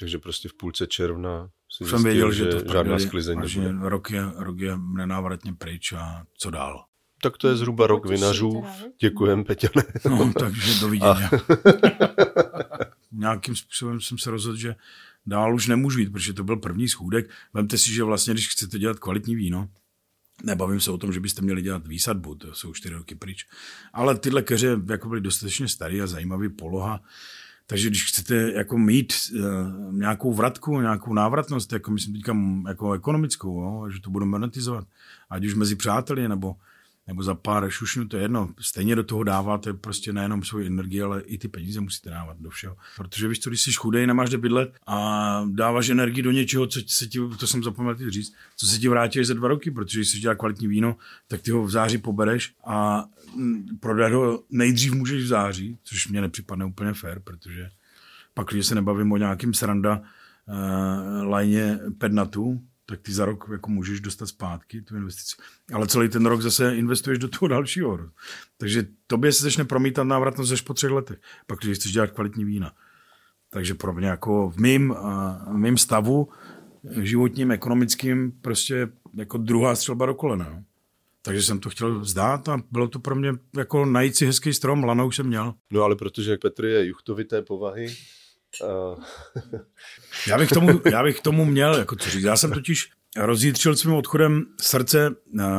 Takže 0.00 0.18
prostě 0.18 0.48
v 0.48 0.54
půlce 0.54 0.86
června 0.86 1.50
si 1.72 1.84
Jsem 1.84 1.86
zjistil, 1.86 2.02
věděl, 2.02 2.32
že, 2.32 2.44
to 2.44 2.68
v 2.68 2.72
žádná 2.72 2.98
sklizeň 2.98 3.46
že 3.46 3.72
rok 3.80 4.10
je, 4.10 4.22
rok 4.36 4.58
je 4.58 4.76
nenávratně 4.76 5.52
pryč 5.52 5.92
a 5.92 6.24
co 6.38 6.50
dál. 6.50 6.84
Tak 7.22 7.36
to 7.36 7.48
je 7.48 7.56
zhruba 7.56 7.86
rok 7.86 8.06
vinařů. 8.06 8.64
Děkujem, 9.00 9.44
Peťane. 9.44 9.84
No, 10.10 10.32
takže 10.38 10.80
dovidění. 10.80 11.12
Nějakým 13.12 13.56
způsobem 13.56 14.00
jsem 14.00 14.18
se 14.18 14.30
rozhodl, 14.30 14.56
že 14.56 14.74
dál 15.26 15.54
už 15.54 15.66
nemůžu 15.66 15.98
jít, 15.98 16.12
protože 16.12 16.32
to 16.32 16.44
byl 16.44 16.56
první 16.56 16.88
schůdek. 16.88 17.30
Vemte 17.54 17.78
si, 17.78 17.92
že 17.92 18.04
vlastně, 18.04 18.34
když 18.34 18.48
chcete 18.48 18.78
dělat 18.78 18.98
kvalitní 18.98 19.36
víno, 19.36 19.68
nebavím 20.44 20.80
se 20.80 20.90
o 20.90 20.98
tom, 20.98 21.12
že 21.12 21.20
byste 21.20 21.42
měli 21.42 21.62
dělat 21.62 21.86
výsadbu, 21.86 22.34
to 22.34 22.54
jsou 22.54 22.72
čtyři 22.72 22.94
roky 22.94 23.14
pryč, 23.14 23.46
ale 23.92 24.18
tyhle 24.18 24.42
keře 24.42 24.76
jako 24.90 25.08
byly 25.08 25.20
dostatečně 25.20 25.68
staré 25.68 26.00
a 26.00 26.06
zajímavý 26.06 26.48
poloha, 26.48 27.00
takže 27.66 27.88
když 27.88 28.08
chcete 28.08 28.52
jako 28.52 28.78
mít 28.78 29.12
uh, 29.34 29.94
nějakou 29.94 30.32
vratku, 30.32 30.80
nějakou 30.80 31.14
návratnost, 31.14 31.72
jako 31.72 31.90
myslím 31.90 32.14
teďka 32.14 32.36
jako 32.68 32.92
ekonomickou, 32.92 33.62
jo, 33.62 33.90
že 33.90 34.00
to 34.00 34.10
budu 34.10 34.26
monetizovat, 34.26 34.86
ať 35.30 35.44
už 35.44 35.54
mezi 35.54 35.76
přáteli, 35.76 36.28
nebo, 36.28 36.56
nebo 37.06 37.22
za 37.22 37.34
pár 37.34 37.70
šušnů, 37.70 38.08
to 38.08 38.16
je 38.16 38.22
jedno. 38.22 38.48
Stejně 38.60 38.96
do 38.96 39.02
toho 39.02 39.24
dáváte 39.24 39.72
prostě 39.72 40.12
nejenom 40.12 40.42
svou 40.42 40.58
energii, 40.58 41.02
ale 41.02 41.20
i 41.20 41.38
ty 41.38 41.48
peníze 41.48 41.80
musíte 41.80 42.10
dávat 42.10 42.36
do 42.40 42.50
všeho. 42.50 42.76
Protože 42.96 43.28
víš 43.28 43.40
co, 43.40 43.50
když 43.50 43.62
jsi 43.62 43.72
chudej, 43.72 44.06
nemáš 44.06 44.28
kde 44.28 44.38
bydlet 44.38 44.74
a 44.86 45.44
dáváš 45.50 45.88
energii 45.88 46.22
do 46.22 46.30
něčeho, 46.30 46.66
co 46.66 46.80
se 46.86 47.06
ti, 47.06 47.18
to 47.38 47.46
jsem 47.46 47.62
zapomněl 47.62 48.10
říct, 48.10 48.34
co 48.56 48.66
se 48.66 48.78
ti 48.78 48.88
vrátí 48.88 49.24
za 49.24 49.34
dva 49.34 49.48
roky, 49.48 49.70
protože 49.70 49.98
když 49.98 50.08
jsi 50.08 50.18
dělá 50.18 50.34
kvalitní 50.34 50.68
víno, 50.68 50.96
tak 51.28 51.42
ty 51.42 51.50
ho 51.50 51.64
v 51.64 51.70
září 51.70 51.98
pobereš 51.98 52.54
a 52.66 53.04
mm, 53.36 53.66
prodat 53.80 54.12
ho 54.12 54.42
nejdřív 54.50 54.92
můžeš 54.92 55.22
v 55.22 55.26
září, 55.26 55.78
což 55.82 56.08
mě 56.08 56.20
nepřipadne 56.20 56.64
úplně 56.64 56.92
fair, 56.92 57.20
protože 57.20 57.70
pak, 58.34 58.46
když 58.46 58.66
se 58.66 58.74
nebavím 58.74 59.12
o 59.12 59.16
nějakým 59.16 59.54
sranda 59.54 60.00
uh, 60.00 61.28
lajně 61.28 61.78
pednatu, 61.98 62.62
tak 62.90 63.00
ty 63.00 63.12
za 63.12 63.24
rok 63.24 63.48
jako 63.52 63.70
můžeš 63.70 64.00
dostat 64.00 64.26
zpátky 64.26 64.82
tu 64.82 64.96
investici. 64.96 65.36
Ale 65.72 65.86
celý 65.86 66.08
ten 66.08 66.26
rok 66.26 66.42
zase 66.42 66.76
investuješ 66.76 67.18
do 67.18 67.28
toho 67.28 67.48
dalšího. 67.48 67.98
Takže 68.56 68.86
tobě 69.06 69.32
se 69.32 69.42
začne 69.42 69.64
promítat 69.64 70.04
návratnost 70.04 70.52
až 70.52 70.60
po 70.60 70.74
třech 70.74 70.90
letech, 70.90 71.18
pak 71.46 71.58
když 71.58 71.78
chceš 71.78 71.92
dělat 71.92 72.10
kvalitní 72.10 72.44
vína. 72.44 72.72
Takže 73.50 73.74
pro 73.74 73.92
mě 73.92 74.06
jako 74.06 74.50
v 74.50 74.56
mým, 74.56 74.94
v 75.46 75.56
mým 75.56 75.78
stavu 75.78 76.28
životním, 77.00 77.50
ekonomickým, 77.50 78.32
prostě 78.32 78.88
jako 79.14 79.38
druhá 79.38 79.76
střelba 79.76 80.06
do 80.06 80.14
kolena. 80.14 80.64
Takže 81.22 81.42
jsem 81.42 81.60
to 81.60 81.70
chtěl 81.70 82.00
vzdát 82.00 82.48
a 82.48 82.62
bylo 82.70 82.88
to 82.88 82.98
pro 82.98 83.14
mě 83.14 83.32
jako 83.56 83.84
najít 83.84 84.16
si 84.16 84.26
hezký 84.26 84.54
strom, 84.54 84.84
lanou 84.84 85.10
jsem 85.10 85.26
měl. 85.26 85.54
No 85.70 85.82
ale 85.82 85.96
protože 85.96 86.36
Petr 86.36 86.64
je 86.64 86.86
juchtovité 86.86 87.42
povahy. 87.42 87.96
já, 90.26 90.38
bych 90.38 90.48
tomu, 90.48 90.80
já 90.90 91.02
bych 91.02 91.20
tomu 91.20 91.44
měl, 91.44 91.74
jako 91.74 91.96
co 91.96 92.10
říct, 92.10 92.24
já 92.24 92.36
jsem 92.36 92.52
totiž 92.52 92.90
rozjítřil 93.16 93.76
svým 93.76 93.94
odchodem 93.94 94.44
srdce 94.60 95.10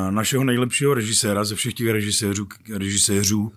našeho 0.09 0.43
nejlepšího 0.43 0.93
režiséra 0.93 1.43
ze 1.43 1.55
všech 1.55 1.73
těch 1.73 1.87
režisérů, 1.87 2.47
režisérů 2.77 3.51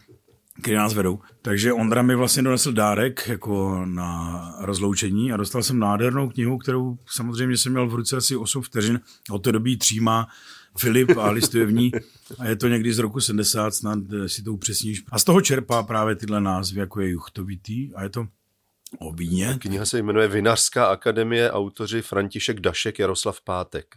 který 0.62 0.76
nás 0.76 0.94
vedou. 0.94 1.18
Takže 1.42 1.72
Ondra 1.72 2.02
mi 2.02 2.14
vlastně 2.14 2.42
donesl 2.42 2.72
dárek 2.72 3.28
jako 3.28 3.84
na 3.84 4.40
rozloučení 4.60 5.32
a 5.32 5.36
dostal 5.36 5.62
jsem 5.62 5.78
nádhernou 5.78 6.28
knihu, 6.28 6.58
kterou 6.58 6.98
samozřejmě 7.06 7.56
jsem 7.56 7.72
měl 7.72 7.88
v 7.88 7.94
ruce 7.94 8.16
asi 8.16 8.36
8 8.36 8.62
vteřin. 8.62 9.00
Od 9.30 9.38
té 9.38 9.52
doby 9.52 9.76
tříma 9.76 10.28
Filip 10.78 11.16
a 11.18 11.30
listuje 11.30 11.66
v 11.66 11.72
ní 11.72 11.92
a 12.38 12.46
je 12.46 12.56
to 12.56 12.68
někdy 12.68 12.92
z 12.92 12.98
roku 12.98 13.20
70, 13.20 13.74
snad 13.74 13.98
si 14.26 14.42
to 14.42 14.52
upřesníš. 14.52 15.04
A 15.10 15.18
z 15.18 15.24
toho 15.24 15.40
čerpá 15.40 15.82
právě 15.82 16.16
tyhle 16.16 16.40
názvy, 16.40 16.80
jako 16.80 17.00
je 17.00 17.10
Juchtovitý 17.10 17.94
a 17.94 18.02
je 18.02 18.08
to 18.08 18.26
o 19.00 19.12
víně. 19.12 19.58
Kniha 19.60 19.84
se 19.84 19.98
jmenuje 19.98 20.28
Vinařská 20.28 20.86
akademie, 20.86 21.52
autoři 21.52 22.02
František 22.02 22.60
Dašek, 22.60 22.98
Jaroslav 22.98 23.40
Pátek. 23.40 23.94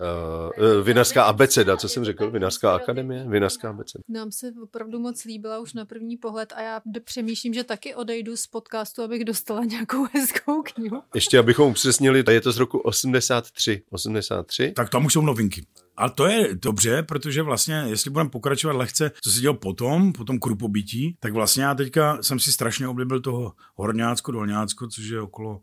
Uh, 0.00 0.86
vinařská 0.86 1.24
abeceda, 1.24 1.76
co 1.76 1.88
jsem 1.88 2.04
řekl? 2.04 2.30
Vinařská 2.30 2.74
akademie? 2.74 3.28
Vinařská 3.28 3.70
abeceda. 3.70 4.02
Nám 4.08 4.32
se 4.32 4.52
opravdu 4.62 4.98
moc 4.98 5.24
líbila 5.24 5.58
už 5.58 5.74
na 5.74 5.84
první 5.84 6.16
pohled 6.16 6.52
a 6.56 6.60
já 6.60 6.80
přemýšlím, 7.04 7.54
že 7.54 7.64
taky 7.64 7.94
odejdu 7.94 8.36
z 8.36 8.46
podcastu, 8.46 9.02
abych 9.02 9.24
dostala 9.24 9.64
nějakou 9.64 10.06
hezkou 10.12 10.62
knihu. 10.62 11.02
Ještě 11.14 11.38
abychom 11.38 11.70
upřesnili, 11.70 12.24
je 12.30 12.40
to 12.40 12.52
z 12.52 12.58
roku 12.58 12.78
83. 12.78 13.82
83? 13.90 14.72
Tak 14.76 14.90
tam 14.90 15.06
už 15.06 15.12
jsou 15.12 15.22
novinky. 15.22 15.66
A 15.96 16.08
to 16.08 16.26
je 16.26 16.54
dobře, 16.54 17.02
protože 17.02 17.42
vlastně, 17.42 17.84
jestli 17.86 18.10
budeme 18.10 18.30
pokračovat 18.30 18.76
lehce, 18.76 19.10
co 19.24 19.30
se 19.30 19.40
dělo 19.40 19.54
potom, 19.54 20.12
potom 20.12 20.38
krupobytí, 20.38 21.16
tak 21.20 21.32
vlastně 21.32 21.64
já 21.64 21.74
teďka 21.74 22.22
jsem 22.22 22.38
si 22.38 22.52
strašně 22.52 22.88
oblíbil 22.88 23.20
toho 23.20 23.52
Horňácko, 23.74 24.32
Dolňácko, 24.32 24.88
což 24.88 25.04
je 25.04 25.20
okolo 25.20 25.60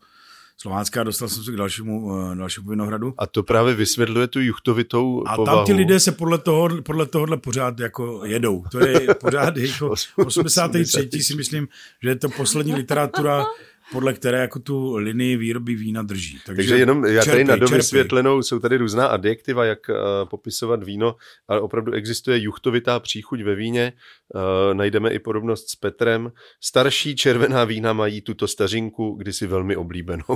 Slovácka, 0.62 1.04
dostal 1.04 1.28
jsem 1.28 1.44
se 1.44 1.52
k 1.52 1.56
dalšímu, 1.56 2.06
uh, 2.06 2.36
dalšímu 2.36 2.70
vinohradu. 2.70 3.14
A 3.18 3.28
to 3.28 3.44
právě 3.44 3.74
vysvětluje 3.74 4.28
tu 4.28 4.40
juchtovitou 4.40 5.24
A 5.28 5.36
povahu. 5.36 5.58
tam 5.58 5.66
ti 5.66 5.74
lidé 5.74 6.00
se 6.00 6.12
podle, 6.12 6.38
toho, 6.38 6.82
podle 6.82 7.06
tohohle 7.06 7.38
pořád 7.38 7.80
jako 7.80 8.22
jedou. 8.26 8.64
To 8.72 8.86
je 8.86 9.14
pořád 9.14 9.58
jako 9.58 9.94
83. 10.26 11.24
si 11.24 11.36
myslím, 11.36 11.68
že 12.04 12.10
je 12.10 12.16
to 12.16 12.30
poslední 12.30 12.74
literatura 12.74 13.46
podle 13.92 14.14
které 14.14 14.40
jako 14.40 14.60
tu 14.60 14.96
linii 14.96 15.38
výroby 15.38 15.76
vína 15.76 16.02
drží. 16.02 16.40
Takže, 16.46 16.56
Takže 16.56 16.78
jenom 16.78 17.06
já 17.06 17.26
tady 17.26 17.44
na 17.44 17.56
dovysvětlenou 17.56 18.42
jsou 18.42 18.60
tady 18.60 18.78
různá 18.78 19.08
adjektiva, 19.08 19.66
jak 19.66 19.80
uh, 19.90 19.96
popisovat 20.30 20.84
víno, 20.84 21.16
ale 21.48 21.62
opravdu 21.62 21.92
existuje 21.92 22.42
juchtovitá 22.42 23.00
příchuť 23.00 23.42
ve 23.42 23.56
víně. 23.56 23.94
Uh, 24.36 24.42
najdeme 24.74 25.10
i 25.10 25.20
podobnost 25.20 25.70
s 25.70 25.76
Petrem. 25.76 26.32
Starší 26.64 27.16
červená 27.16 27.64
vína 27.64 27.94
mají 27.94 28.22
tuto 28.22 28.48
stařinku, 28.48 29.16
kdysi 29.16 29.48
velmi 29.48 29.76
oblíbenou. 29.76 30.26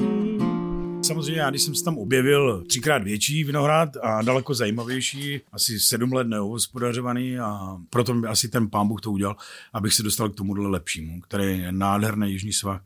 Samozřejmě 1.06 1.40
já, 1.40 1.50
když 1.50 1.62
jsem 1.62 1.74
se 1.74 1.84
tam 1.84 1.98
objevil 1.98 2.64
třikrát 2.68 3.02
větší 3.02 3.44
vinohrad 3.44 3.96
a 4.02 4.22
daleko 4.22 4.54
zajímavější, 4.54 5.40
asi 5.52 5.80
sedm 5.80 6.12
let 6.12 6.26
neohospodařovaný 6.26 7.38
a 7.38 7.76
proto 7.90 8.22
asi 8.28 8.48
ten 8.48 8.70
pán 8.70 8.88
Bůh 8.88 9.00
to 9.00 9.10
udělal, 9.12 9.36
abych 9.72 9.94
se 9.94 10.02
dostal 10.02 10.28
k 10.28 10.34
tomuhle 10.34 10.68
lepšímu, 10.68 11.20
který 11.20 11.58
je 11.58 11.72
nádherný 11.72 12.32
jižní 12.32 12.52
svah, 12.52 12.84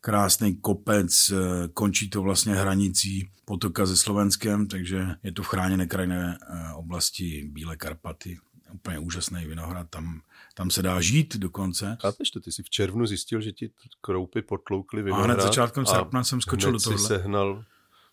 krásný 0.00 0.56
kopec, 0.56 1.30
eh, 1.30 1.68
končí 1.74 2.10
to 2.10 2.22
vlastně 2.22 2.54
hranicí 2.54 3.28
potoka 3.44 3.86
se 3.86 3.96
Slovenskem, 3.96 4.66
takže 4.66 5.06
je 5.22 5.32
to 5.32 5.42
v 5.42 5.46
chráněné 5.46 5.86
krajinné 5.86 6.38
eh, 6.42 6.72
oblasti 6.74 7.48
Bílé 7.52 7.76
Karpaty. 7.76 8.38
Úplně 8.72 8.98
úžasný 8.98 9.46
vinohrad, 9.46 9.90
tam 9.90 10.20
tam 10.60 10.70
se 10.70 10.82
dá 10.82 11.00
žít 11.00 11.36
dokonce. 11.36 11.96
Chápeš 12.00 12.30
to, 12.30 12.40
ty 12.40 12.52
jsi 12.52 12.62
v 12.62 12.70
červnu 12.70 13.06
zjistil, 13.06 13.40
že 13.40 13.52
ti 13.52 13.70
kroupy 14.00 14.42
potloukly 14.42 15.02
vinohrad. 15.02 15.30
A 15.30 15.32
hned 15.32 15.42
začátkem 15.42 15.86
srpna 15.86 16.24
jsem 16.24 16.40
skočil 16.40 16.72
do 16.72 16.80
toho. 16.80 16.98
sehnal 16.98 17.64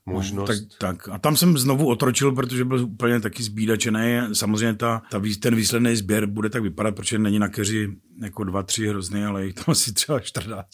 možnost. 0.07 0.49
No, 0.49 0.55
tak, 0.55 0.57
tak. 0.77 1.09
A 1.09 1.17
tam 1.17 1.37
jsem 1.37 1.57
znovu 1.57 1.87
otročil, 1.87 2.31
protože 2.31 2.65
byl 2.65 2.83
úplně 2.83 3.19
taky 3.19 3.43
zbídačený. 3.43 4.21
Samozřejmě 4.33 4.73
ta, 4.73 5.01
ta, 5.11 5.21
ten 5.41 5.55
výsledný 5.55 5.95
sběr 5.95 6.25
bude 6.25 6.49
tak 6.49 6.63
vypadat, 6.63 6.95
protože 6.95 7.19
není 7.19 7.39
na 7.39 7.47
keři 7.47 7.89
jako 8.21 8.43
dva, 8.43 8.63
tři 8.63 8.87
hrozný, 8.87 9.23
ale 9.23 9.45
je 9.45 9.53
tam 9.53 9.65
asi 9.67 9.93
třeba 9.93 10.19
14. 10.19 10.67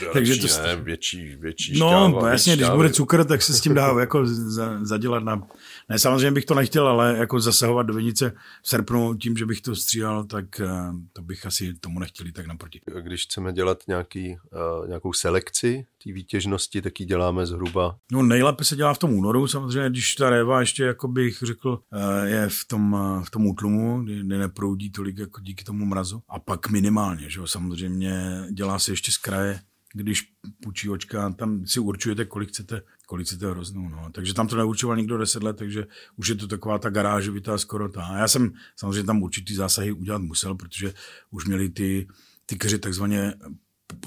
Další, 0.00 0.12
Takže 0.12 0.36
to... 0.36 0.62
Ne, 0.62 0.76
větší, 0.76 1.36
větší 1.36 1.78
No, 1.78 1.88
šťáva, 1.88 2.30
jasně, 2.30 2.56
když 2.56 2.68
bude 2.68 2.90
cukr, 2.90 3.24
tak 3.24 3.42
se 3.42 3.54
s 3.54 3.60
tím 3.60 3.74
dá 3.74 3.94
jako 4.00 4.26
za, 4.26 4.84
zadělat 4.84 5.24
na... 5.24 5.42
Ne, 5.88 5.98
samozřejmě 5.98 6.30
bych 6.30 6.44
to 6.44 6.54
nechtěl, 6.54 6.88
ale 6.88 7.16
jako 7.18 7.40
zasahovat 7.40 7.82
do 7.82 7.94
vinice 7.94 8.32
v 8.62 8.68
srpnu 8.68 9.14
tím, 9.14 9.36
že 9.36 9.46
bych 9.46 9.60
to 9.60 9.76
stříhal, 9.76 10.24
tak 10.24 10.44
uh, 10.60 10.94
to 11.12 11.22
bych 11.22 11.46
asi 11.46 11.74
tomu 11.74 11.98
nechtěli 11.98 12.32
tak 12.32 12.46
naproti. 12.46 12.80
Když 13.00 13.22
chceme 13.22 13.52
dělat 13.52 13.78
nějaký, 13.88 14.36
uh, 14.80 14.88
nějakou 14.88 15.12
selekci 15.12 15.86
té 16.06 16.12
výtěžnosti, 16.12 16.82
tak 16.82 17.00
ji 17.00 17.06
děláme 17.06 17.46
zhruba? 17.46 17.98
No 18.12 18.22
nejlépe 18.22 18.64
se 18.64 18.76
dělá 18.76 18.94
v 18.94 18.98
tom 18.98 19.12
únoru, 19.12 19.46
samozřejmě, 19.48 19.90
když 19.90 20.14
ta 20.14 20.30
réva 20.30 20.60
ještě, 20.60 20.84
jako 20.84 21.08
bych 21.08 21.38
řekl, 21.42 21.68
uh, 21.68 22.24
je 22.24 22.48
v 22.48 22.64
tom, 22.68 22.92
uh, 22.92 23.24
v 23.24 23.30
tom 23.30 23.46
útlumu, 23.46 24.02
kdy, 24.02 24.22
neproudí 24.22 24.90
tolik 24.90 25.18
jako 25.18 25.40
díky 25.40 25.64
tomu 25.64 25.84
mrazu. 25.84 26.22
A 26.28 26.38
pak 26.38 26.70
minimálně, 26.70 27.30
že 27.30 27.40
jo, 27.40 27.46
samozřejmě 27.46 28.42
dělá 28.50 28.78
se 28.78 28.92
ještě 28.92 29.12
z 29.12 29.16
kraje, 29.16 29.60
když 29.94 30.32
půjčí 30.62 30.88
očka, 30.88 31.30
tam 31.30 31.66
si 31.66 31.80
určujete, 31.80 32.24
kolik 32.24 32.48
chcete, 32.48 32.82
kolik 33.06 33.26
chcete 33.26 33.50
hroznou, 33.50 33.88
no. 33.88 34.08
Takže 34.12 34.34
tam 34.34 34.48
to 34.48 34.56
neurčoval 34.56 34.96
nikdo 34.96 35.18
deset 35.18 35.42
let, 35.42 35.56
takže 35.56 35.86
už 36.16 36.28
je 36.28 36.34
to 36.34 36.46
taková 36.48 36.78
ta 36.78 36.90
garážovitá 36.90 37.58
skoro 37.58 37.88
ta. 37.88 38.04
A 38.04 38.16
já 38.16 38.28
jsem 38.28 38.52
samozřejmě 38.76 39.04
tam 39.04 39.22
určitý 39.22 39.54
zásahy 39.54 39.92
udělat 39.92 40.22
musel, 40.22 40.54
protože 40.54 40.94
už 41.30 41.44
měli 41.44 41.68
ty, 41.68 42.06
ty 42.46 42.56
keři 42.56 42.78
takzvaně 42.78 43.34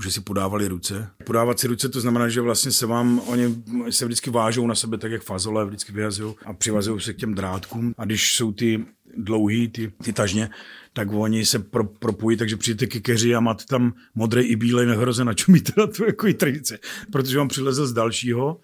že 0.03 0.12
si 0.12 0.22
podávali 0.22 0.68
ruce. 0.68 1.10
Podávat 1.25 1.60
si 1.60 1.68
ruce, 1.68 1.89
to 1.89 2.01
znamená, 2.01 2.29
že 2.29 2.41
vlastně 2.41 2.72
se 2.72 2.86
vám, 2.86 3.20
oni 3.20 3.63
se 3.89 4.06
vždycky 4.06 4.29
vážou 4.29 4.68
na 4.68 4.75
sebe 4.75 4.98
tak, 4.98 5.12
jak 5.12 5.24
fazole 5.24 5.65
vždycky 5.65 5.91
vyhazují 5.91 6.36
a 6.46 6.53
přivazují 6.53 7.01
se 7.01 7.13
k 7.13 7.18
těm 7.18 7.36
drátkům. 7.36 7.94
A 7.98 8.06
když 8.06 8.36
jsou 8.36 8.51
ty 8.51 8.86
dlouhý, 9.18 9.68
ty, 9.68 9.91
ty 10.03 10.13
tažně, 10.13 10.50
tak 10.94 11.08
oni 11.12 11.46
se 11.46 11.60
pro, 11.60 11.84
propojí, 11.84 12.38
takže 12.38 12.58
přijete 12.58 12.88
ke 12.88 13.00
keři 13.00 13.36
a 13.36 13.39
máte 13.39 13.65
tam 13.65 13.94
modré 14.15 14.41
i 14.41 14.56
bílé 14.56 14.86
nehrozen 14.86 15.29
a 15.29 15.34
čumíte 15.34 15.74
na 15.77 15.88
tu 15.88 16.06
jako 16.06 16.34
tradice, 16.34 16.79
protože 17.12 17.39
on 17.39 17.48
přilezl 17.48 17.88
z 17.88 17.94
dalšího, 17.94 18.60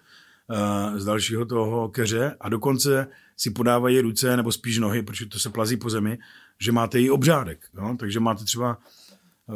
uh, 0.50 0.98
z 0.98 1.04
dalšího 1.04 1.44
toho 1.44 1.88
keře 1.88 2.36
a 2.40 2.48
dokonce 2.48 3.06
si 3.36 3.50
podávají 3.50 4.00
ruce 4.00 4.36
nebo 4.36 4.52
spíš 4.52 4.78
nohy, 4.78 5.02
protože 5.02 5.26
to 5.26 5.38
se 5.38 5.50
plazí 5.50 5.76
po 5.76 5.90
zemi, 5.90 6.18
že 6.60 6.72
máte 6.72 7.00
i 7.00 7.10
obřádek. 7.10 7.66
No? 7.74 7.96
Takže 7.96 8.20
máte 8.20 8.44
třeba 8.44 8.78
eh, 8.78 9.05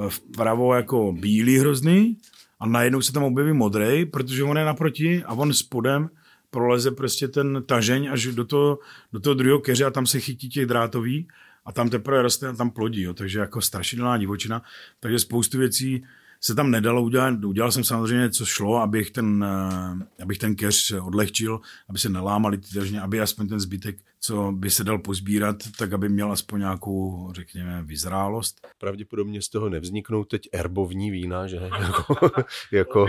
vpravo 0.09 0.75
jako 0.75 1.12
bílý 1.12 1.59
hrozný 1.59 2.16
a 2.61 2.66
najednou 2.66 3.02
se 3.02 3.12
tam 3.12 3.23
objeví 3.23 3.52
modrý, 3.52 4.06
protože 4.06 4.44
on 4.44 4.59
je 4.59 4.64
naproti 4.64 5.25
a 5.25 5.32
on 5.32 5.52
spodem 5.52 6.11
proleze 6.50 6.90
prostě 6.90 7.28
ten 7.28 7.62
tažeň 7.66 8.09
až 8.12 8.26
do 8.26 8.44
toho, 8.44 8.78
do 9.12 9.20
toho 9.20 9.35
druhého 9.35 9.59
keře 9.59 9.85
a 9.85 9.90
tam 9.90 10.06
se 10.06 10.20
chytí 10.20 10.49
těch 10.49 10.66
drátový 10.66 11.28
a 11.64 11.73
tam 11.73 11.90
teprve 11.90 12.23
roste 12.23 12.49
a 12.49 12.52
tam 12.52 12.70
plodí, 12.70 13.02
jo. 13.02 13.14
takže 13.14 13.38
jako 13.38 13.61
strašidelná 13.61 14.18
divočina, 14.18 14.62
takže 15.00 15.18
spoustu 15.18 15.59
věcí 15.59 16.04
se 16.40 16.54
tam 16.54 16.70
nedalo 16.70 17.02
udělat. 17.02 17.44
Udělal 17.44 17.73
jsem 17.73 17.85
samozřejmě, 17.85 18.30
co 18.30 18.44
šlo, 18.44 18.76
abych 18.76 19.11
ten, 19.11 19.44
eh, 19.44 20.23
abych 20.23 20.38
ten 20.38 20.54
keř 20.54 20.92
odlehčil, 20.92 21.61
aby 21.88 21.99
se 21.99 22.09
nelámali 22.09 22.59
ty 22.59 22.66
držně, 22.75 23.00
aby 23.00 23.20
aspoň 23.20 23.49
ten 23.49 23.61
zbytek, 23.61 23.97
co 24.20 24.52
by 24.52 24.70
se 24.70 24.85
dal 24.85 24.99
pozbírat, 24.99 25.56
tak 25.78 25.92
aby 25.92 26.09
měl 26.09 26.32
aspoň 26.32 26.61
nějakou, 26.61 27.28
řekněme, 27.35 27.82
vyzrálost. 27.82 28.66
Pravděpodobně 28.78 29.42
z 29.42 29.49
toho 29.49 29.68
nevzniknou 29.68 30.25
teď 30.25 30.49
erbovní 30.52 31.11
vína, 31.11 31.47
že? 31.47 31.56
jako, 31.80 32.16
jako 32.73 33.06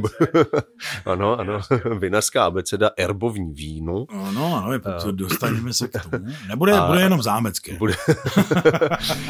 ano, 1.04 1.40
ano, 1.40 1.60
vinařská 1.98 2.44
abeceda 2.44 2.90
erbovní 2.96 3.54
vínu. 3.54 4.06
Ano, 4.10 4.64
ano, 4.64 4.80
uh, 5.04 5.12
dostaneme 5.12 5.72
se 5.72 5.88
k 5.88 6.02
tomu. 6.02 6.26
Nebude, 6.48 6.72
a, 6.72 6.86
bude 6.86 7.00
jenom 7.00 7.22
zámecké. 7.22 7.76
Bude. 7.76 7.94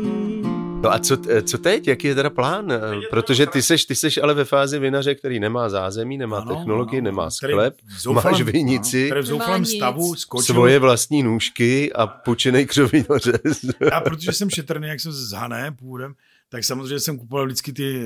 No 0.83 0.93
a 0.93 0.99
co, 0.99 1.17
co 1.43 1.59
teď? 1.59 1.89
Jaký 1.89 2.07
je 2.07 2.15
teda 2.15 2.31
plán? 2.31 2.73
Protože 3.11 3.47
ty 3.47 3.63
seš, 3.63 3.85
ty 3.85 3.95
seš 3.95 4.19
ale 4.19 4.35
ve 4.35 4.45
fázi 4.45 4.79
vinaře, 4.79 5.15
který 5.15 5.41
nemá 5.41 5.69
zázemí, 5.69 6.19
nemá 6.19 6.39
ano, 6.39 6.57
technologii, 6.57 6.99
ano, 6.99 7.05
nemá 7.05 7.31
sklep, 7.31 7.77
zoufalém, 8.01 8.33
máš 8.33 8.43
vinici, 8.43 9.07
který 9.07 9.21
v 9.21 9.27
zoufalém 9.27 9.65
stavu 9.65 10.15
skočil. 10.15 10.55
Svoje 10.55 10.79
vlastní 10.79 11.23
nůžky 11.23 11.93
a 11.93 12.07
pučenej 12.07 12.67
křovinořez. 12.67 13.65
A 13.93 14.01
protože 14.01 14.33
jsem 14.33 14.51
šetrný, 14.51 14.89
jak 14.89 15.01
jsem 15.01 15.13
z 15.13 15.33
Hané 15.33 15.73
původem, 15.73 16.15
tak 16.49 16.65
samozřejmě 16.65 17.01
jsem 17.01 17.19
kupoval 17.19 17.47
vždycky 17.47 17.73
ty, 17.73 18.03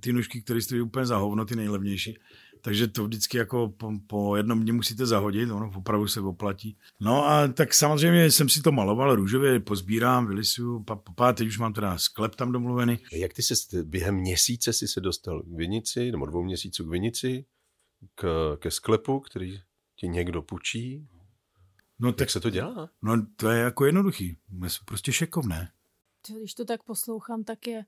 ty 0.00 0.12
nůžky, 0.12 0.42
které 0.42 0.60
stojí 0.60 0.80
úplně 0.80 1.06
za 1.06 1.16
hovno, 1.16 1.44
ty 1.44 1.56
nejlevnější 1.56 2.18
takže 2.66 2.88
to 2.88 3.04
vždycky 3.04 3.38
jako 3.38 3.68
po, 3.68 3.92
po 4.06 4.36
jednom 4.36 4.62
dní 4.62 4.72
musíte 4.72 5.06
zahodit, 5.06 5.50
ono 5.50 5.72
opravdu 5.76 6.08
se 6.08 6.20
oplatí. 6.20 6.78
No 7.00 7.26
a 7.26 7.48
tak 7.48 7.74
samozřejmě 7.74 8.30
jsem 8.30 8.48
si 8.48 8.62
to 8.62 8.72
maloval 8.72 9.16
růžově, 9.16 9.60
pozbírám, 9.60 10.26
vylisuju, 10.26 10.82
pa, 10.82 10.96
pa, 10.96 11.12
pa, 11.12 11.32
teď 11.32 11.48
už 11.48 11.58
mám 11.58 11.72
teda 11.72 11.98
sklep 11.98 12.34
tam 12.34 12.52
domluvený. 12.52 12.98
Jak 13.12 13.32
ty 13.32 13.42
se 13.42 13.54
během 13.82 14.14
měsíce 14.14 14.72
si 14.72 14.88
se 14.88 15.00
dostal 15.00 15.42
k 15.42 15.56
Vinici, 15.56 16.12
nebo 16.12 16.26
dvou 16.26 16.42
měsíců 16.42 16.84
k 16.84 16.90
Vinici, 16.90 17.44
k, 18.14 18.56
ke 18.60 18.70
sklepu, 18.70 19.20
který 19.20 19.60
ti 19.96 20.08
někdo 20.08 20.42
půjčí? 20.42 21.08
No 21.98 22.12
tak, 22.12 22.20
Jak 22.20 22.30
se 22.30 22.40
to 22.40 22.50
dělá? 22.50 22.90
No 23.02 23.26
to 23.36 23.50
je 23.50 23.60
jako 23.60 23.84
jednoduchý, 23.84 24.36
je 24.62 24.68
prostě 24.84 25.12
šekovné. 25.12 25.72
Když 26.40 26.54
to 26.54 26.64
tak 26.64 26.82
poslouchám, 26.82 27.44
tak 27.44 27.66
je 27.66 27.84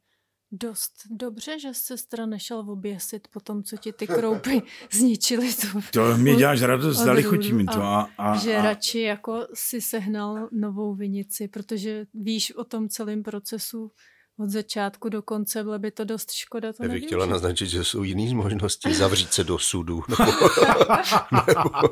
dost 0.52 0.92
dobře, 1.10 1.58
že 1.58 1.68
sestra 1.72 2.26
nešel 2.26 2.58
oběsit 2.58 3.28
po 3.28 3.40
tom, 3.40 3.62
co 3.62 3.76
ti 3.76 3.92
ty 3.92 4.06
kroupy 4.06 4.62
zničily. 4.92 5.52
Tu, 5.54 5.80
to 5.92 6.16
mě 6.16 6.36
děláš 6.36 6.62
radost, 6.62 6.96
zdali 6.96 7.22
chutí 7.22 7.52
mi 7.52 7.64
to. 7.64 7.82
A, 7.82 8.10
a, 8.18 8.36
že 8.36 8.56
a... 8.56 8.62
radši 8.62 9.00
jako 9.00 9.46
si 9.54 9.80
sehnal 9.80 10.48
novou 10.52 10.94
vinici, 10.94 11.48
protože 11.48 12.06
víš 12.14 12.54
o 12.54 12.64
tom 12.64 12.88
celém 12.88 13.22
procesu 13.22 13.92
od 14.38 14.50
začátku 14.50 15.08
do 15.08 15.22
konce, 15.22 15.62
bylo 15.62 15.78
by 15.78 15.90
to 15.90 16.04
dost 16.04 16.32
škoda 16.32 16.72
to 16.72 16.82
Já 16.82 16.88
bych 16.88 17.04
chtěla 17.04 17.26
naznačit, 17.26 17.66
že 17.66 17.84
jsou 17.84 18.02
jiné 18.02 18.34
možnosti 18.34 18.94
zavřít 18.94 19.32
se 19.32 19.44
do 19.44 19.58
sudu. 19.58 20.02
Nebo, 20.08 20.26
nebo, 21.46 21.88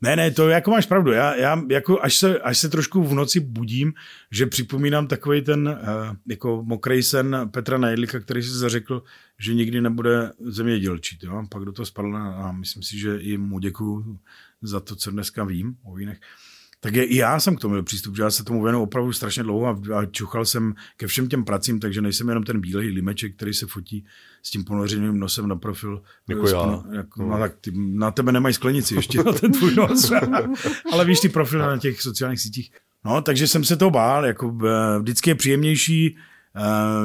ne, 0.00 0.16
ne, 0.16 0.30
to 0.30 0.48
jako 0.48 0.70
máš 0.70 0.86
pravdu. 0.86 1.12
Já, 1.12 1.34
já 1.34 1.62
jako 1.70 2.02
až, 2.02 2.16
se, 2.16 2.38
až 2.38 2.58
se 2.58 2.68
trošku 2.68 3.02
v 3.02 3.14
noci 3.14 3.40
budím, 3.40 3.94
že 4.30 4.46
připomínám 4.46 5.06
takový 5.06 5.42
ten 5.42 5.68
uh, 5.68 6.16
jako 6.26 6.62
mokrej 6.66 7.02
sen 7.02 7.36
Petra 7.50 7.78
Nejdlika, 7.78 8.20
který 8.20 8.42
si 8.42 8.50
zařekl, 8.50 9.02
že 9.38 9.54
nikdy 9.54 9.80
nebude 9.80 10.32
zemědělčí. 10.40 11.18
Jo? 11.22 11.42
Pak 11.50 11.64
do 11.64 11.72
toho 11.72 11.86
spadl 11.86 12.16
a 12.16 12.52
myslím 12.52 12.82
si, 12.82 12.98
že 12.98 13.18
i 13.18 13.38
mu 13.38 13.58
děkuju 13.58 14.18
za 14.62 14.80
to, 14.80 14.96
co 14.96 15.10
dneska 15.10 15.44
vím 15.44 15.76
o 15.84 15.94
vínech. 15.94 16.18
Uh, 16.18 16.45
tak 16.80 16.94
je, 16.94 17.04
i 17.04 17.16
já 17.16 17.40
jsem 17.40 17.56
k 17.56 17.60
tomu 17.60 17.72
měl 17.72 17.82
přístup, 17.82 18.16
že 18.16 18.22
já 18.22 18.30
se 18.30 18.44
tomu 18.44 18.62
věnu 18.62 18.82
opravdu 18.82 19.12
strašně 19.12 19.42
dlouho 19.42 19.66
a, 19.66 19.98
a 19.98 20.06
čuchal 20.06 20.44
jsem 20.44 20.74
ke 20.96 21.06
všem 21.06 21.28
těm 21.28 21.44
pracím, 21.44 21.80
takže 21.80 22.02
nejsem 22.02 22.28
jenom 22.28 22.44
ten 22.44 22.60
bílej 22.60 22.88
limeček, 22.88 23.36
který 23.36 23.54
se 23.54 23.66
fotí 23.66 24.04
s 24.42 24.50
tím 24.50 24.64
ponořeným 24.64 25.18
nosem 25.18 25.48
na 25.48 25.56
profil. 25.56 26.02
Jako 26.28 26.48
já. 26.48 26.66
No, 26.66 26.84
jako, 26.92 27.22
no. 27.22 27.38
tak 27.38 27.56
ty, 27.60 27.72
na 27.74 28.10
tebe 28.10 28.32
nemají 28.32 28.54
sklenici 28.54 28.94
ještě 28.94 29.22
na 29.24 29.32
ten 29.32 29.52
tvůj 29.52 29.74
nos. 29.74 30.12
Ale 30.92 31.04
víš 31.04 31.20
ty 31.20 31.28
profily 31.28 31.62
na 31.62 31.78
těch 31.78 32.02
sociálních 32.02 32.40
sítích. 32.40 32.70
No, 33.04 33.22
takže 33.22 33.48
jsem 33.48 33.64
se 33.64 33.76
to 33.76 33.90
bál, 33.90 34.26
jako 34.26 34.58
eh, 34.66 34.98
vždycky 34.98 35.30
je 35.30 35.34
příjemnější 35.34 36.16
Eh, 36.16 36.35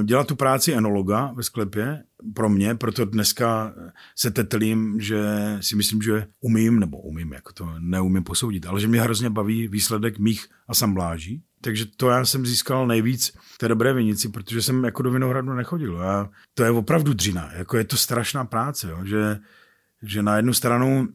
dělat 0.03 0.27
tu 0.27 0.35
práci 0.35 0.73
enologa 0.73 1.31
ve 1.35 1.43
sklepě 1.43 2.03
pro 2.33 2.49
mě, 2.49 2.75
proto 2.75 3.05
dneska 3.05 3.73
se 4.15 4.31
tetlím, 4.31 4.99
že 4.99 5.23
si 5.61 5.75
myslím, 5.75 6.01
že 6.01 6.27
umím, 6.39 6.79
nebo 6.79 6.97
umím, 6.97 7.33
jako 7.33 7.53
to 7.53 7.73
neumím 7.79 8.23
posoudit, 8.23 8.65
ale 8.65 8.79
že 8.79 8.87
mě 8.87 9.01
hrozně 9.01 9.29
baví 9.29 9.67
výsledek 9.67 10.19
mých 10.19 10.47
asambláží. 10.67 11.43
Takže 11.61 11.85
to 11.85 12.09
já 12.09 12.25
jsem 12.25 12.45
získal 12.45 12.87
nejvíc 12.87 13.37
v 13.55 13.57
té 13.57 13.67
dobré 13.67 13.93
vinici, 13.93 14.29
protože 14.29 14.61
jsem 14.61 14.83
jako 14.83 15.01
do 15.01 15.11
Vinohradu 15.11 15.53
nechodil. 15.53 16.01
A 16.01 16.29
to 16.53 16.63
je 16.63 16.71
opravdu 16.71 17.13
dřina, 17.13 17.51
jako 17.53 17.77
je 17.77 17.83
to 17.83 17.97
strašná 17.97 18.45
práce, 18.45 18.89
jo, 18.89 19.05
že, 19.05 19.39
že 20.03 20.23
na 20.23 20.35
jednu 20.37 20.53
stranu, 20.53 21.07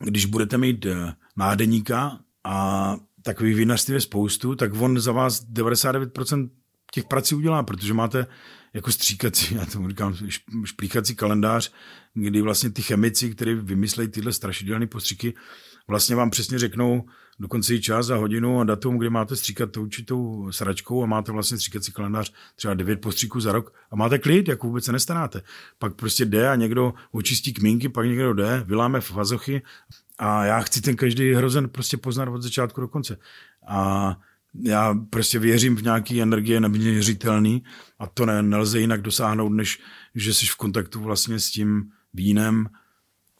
když 0.00 0.26
budete 0.26 0.58
mít 0.58 0.86
eh, 0.86 1.12
nádeníka 1.36 2.18
a 2.44 2.96
takových 3.22 3.56
vinařství 3.56 3.94
je 3.94 4.00
spoustu, 4.00 4.54
tak 4.54 4.80
on 4.80 5.00
za 5.00 5.12
vás 5.12 5.46
99% 5.52 6.48
těch 6.94 7.04
prací 7.04 7.34
udělá, 7.34 7.62
protože 7.62 7.94
máte 7.94 8.26
jako 8.74 8.92
stříkací, 8.92 9.54
já 9.54 9.66
tomu 9.66 9.88
říkám, 9.88 10.16
šplíchací 10.64 11.16
kalendář, 11.16 11.72
kdy 12.14 12.42
vlastně 12.42 12.70
ty 12.70 12.82
chemici, 12.82 13.30
kteří 13.30 13.54
vymyslejí 13.54 14.08
tyhle 14.08 14.32
strašidelné 14.32 14.86
postřiky, 14.86 15.34
vlastně 15.88 16.16
vám 16.16 16.30
přesně 16.30 16.58
řeknou 16.58 17.04
dokonce 17.38 17.74
i 17.74 17.80
čas 17.80 18.10
a 18.10 18.16
hodinu 18.16 18.60
a 18.60 18.64
datum, 18.64 18.98
kdy 18.98 19.10
máte 19.10 19.36
stříkat 19.36 19.70
tou 19.70 19.82
určitou 19.82 20.52
sračkou 20.52 21.02
a 21.02 21.06
máte 21.06 21.32
vlastně 21.32 21.56
stříkací 21.56 21.92
kalendář 21.92 22.32
třeba 22.56 22.74
devět 22.74 23.00
postříků 23.00 23.40
za 23.40 23.52
rok 23.52 23.74
a 23.90 23.96
máte 23.96 24.18
klid, 24.18 24.48
jako 24.48 24.66
vůbec 24.66 24.84
se 24.84 24.92
nestaráte. 24.92 25.42
Pak 25.78 25.94
prostě 25.94 26.24
jde 26.24 26.48
a 26.48 26.54
někdo 26.54 26.94
očistí 27.12 27.52
kmínky, 27.52 27.88
pak 27.88 28.06
někdo 28.06 28.34
jde, 28.34 28.64
vyláme 28.66 29.00
fazochy 29.00 29.62
a 30.18 30.44
já 30.44 30.60
chci 30.60 30.80
ten 30.80 30.96
každý 30.96 31.32
hrozen 31.32 31.68
prostě 31.68 31.96
poznat 31.96 32.28
od 32.28 32.42
začátku 32.42 32.80
do 32.80 32.88
konce. 32.88 33.18
A 33.68 34.16
já 34.62 34.94
prostě 35.10 35.38
věřím 35.38 35.76
v 35.76 35.82
nějaký 35.82 36.22
energie 36.22 36.60
neměřitelný 36.60 37.62
a 37.98 38.06
to 38.06 38.26
ne, 38.26 38.42
nelze 38.42 38.80
jinak 38.80 39.02
dosáhnout, 39.02 39.48
než 39.48 39.80
že 40.14 40.34
jsi 40.34 40.46
v 40.46 40.56
kontaktu 40.56 41.00
vlastně 41.00 41.40
s 41.40 41.50
tím 41.50 41.84
vínem 42.14 42.68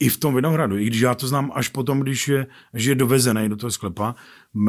i 0.00 0.09
v 0.09 0.16
tom 0.16 0.35
vinohradu. 0.35 0.79
I 0.79 0.87
když 0.87 1.00
já 1.00 1.14
to 1.14 1.29
znám 1.29 1.53
až 1.55 1.68
potom, 1.68 2.00
když 2.00 2.29
je, 2.29 2.46
že 2.74 2.90
je 2.90 2.94
dovezený 2.94 3.48
do 3.48 3.57
toho 3.57 3.70
sklepa, 3.70 4.14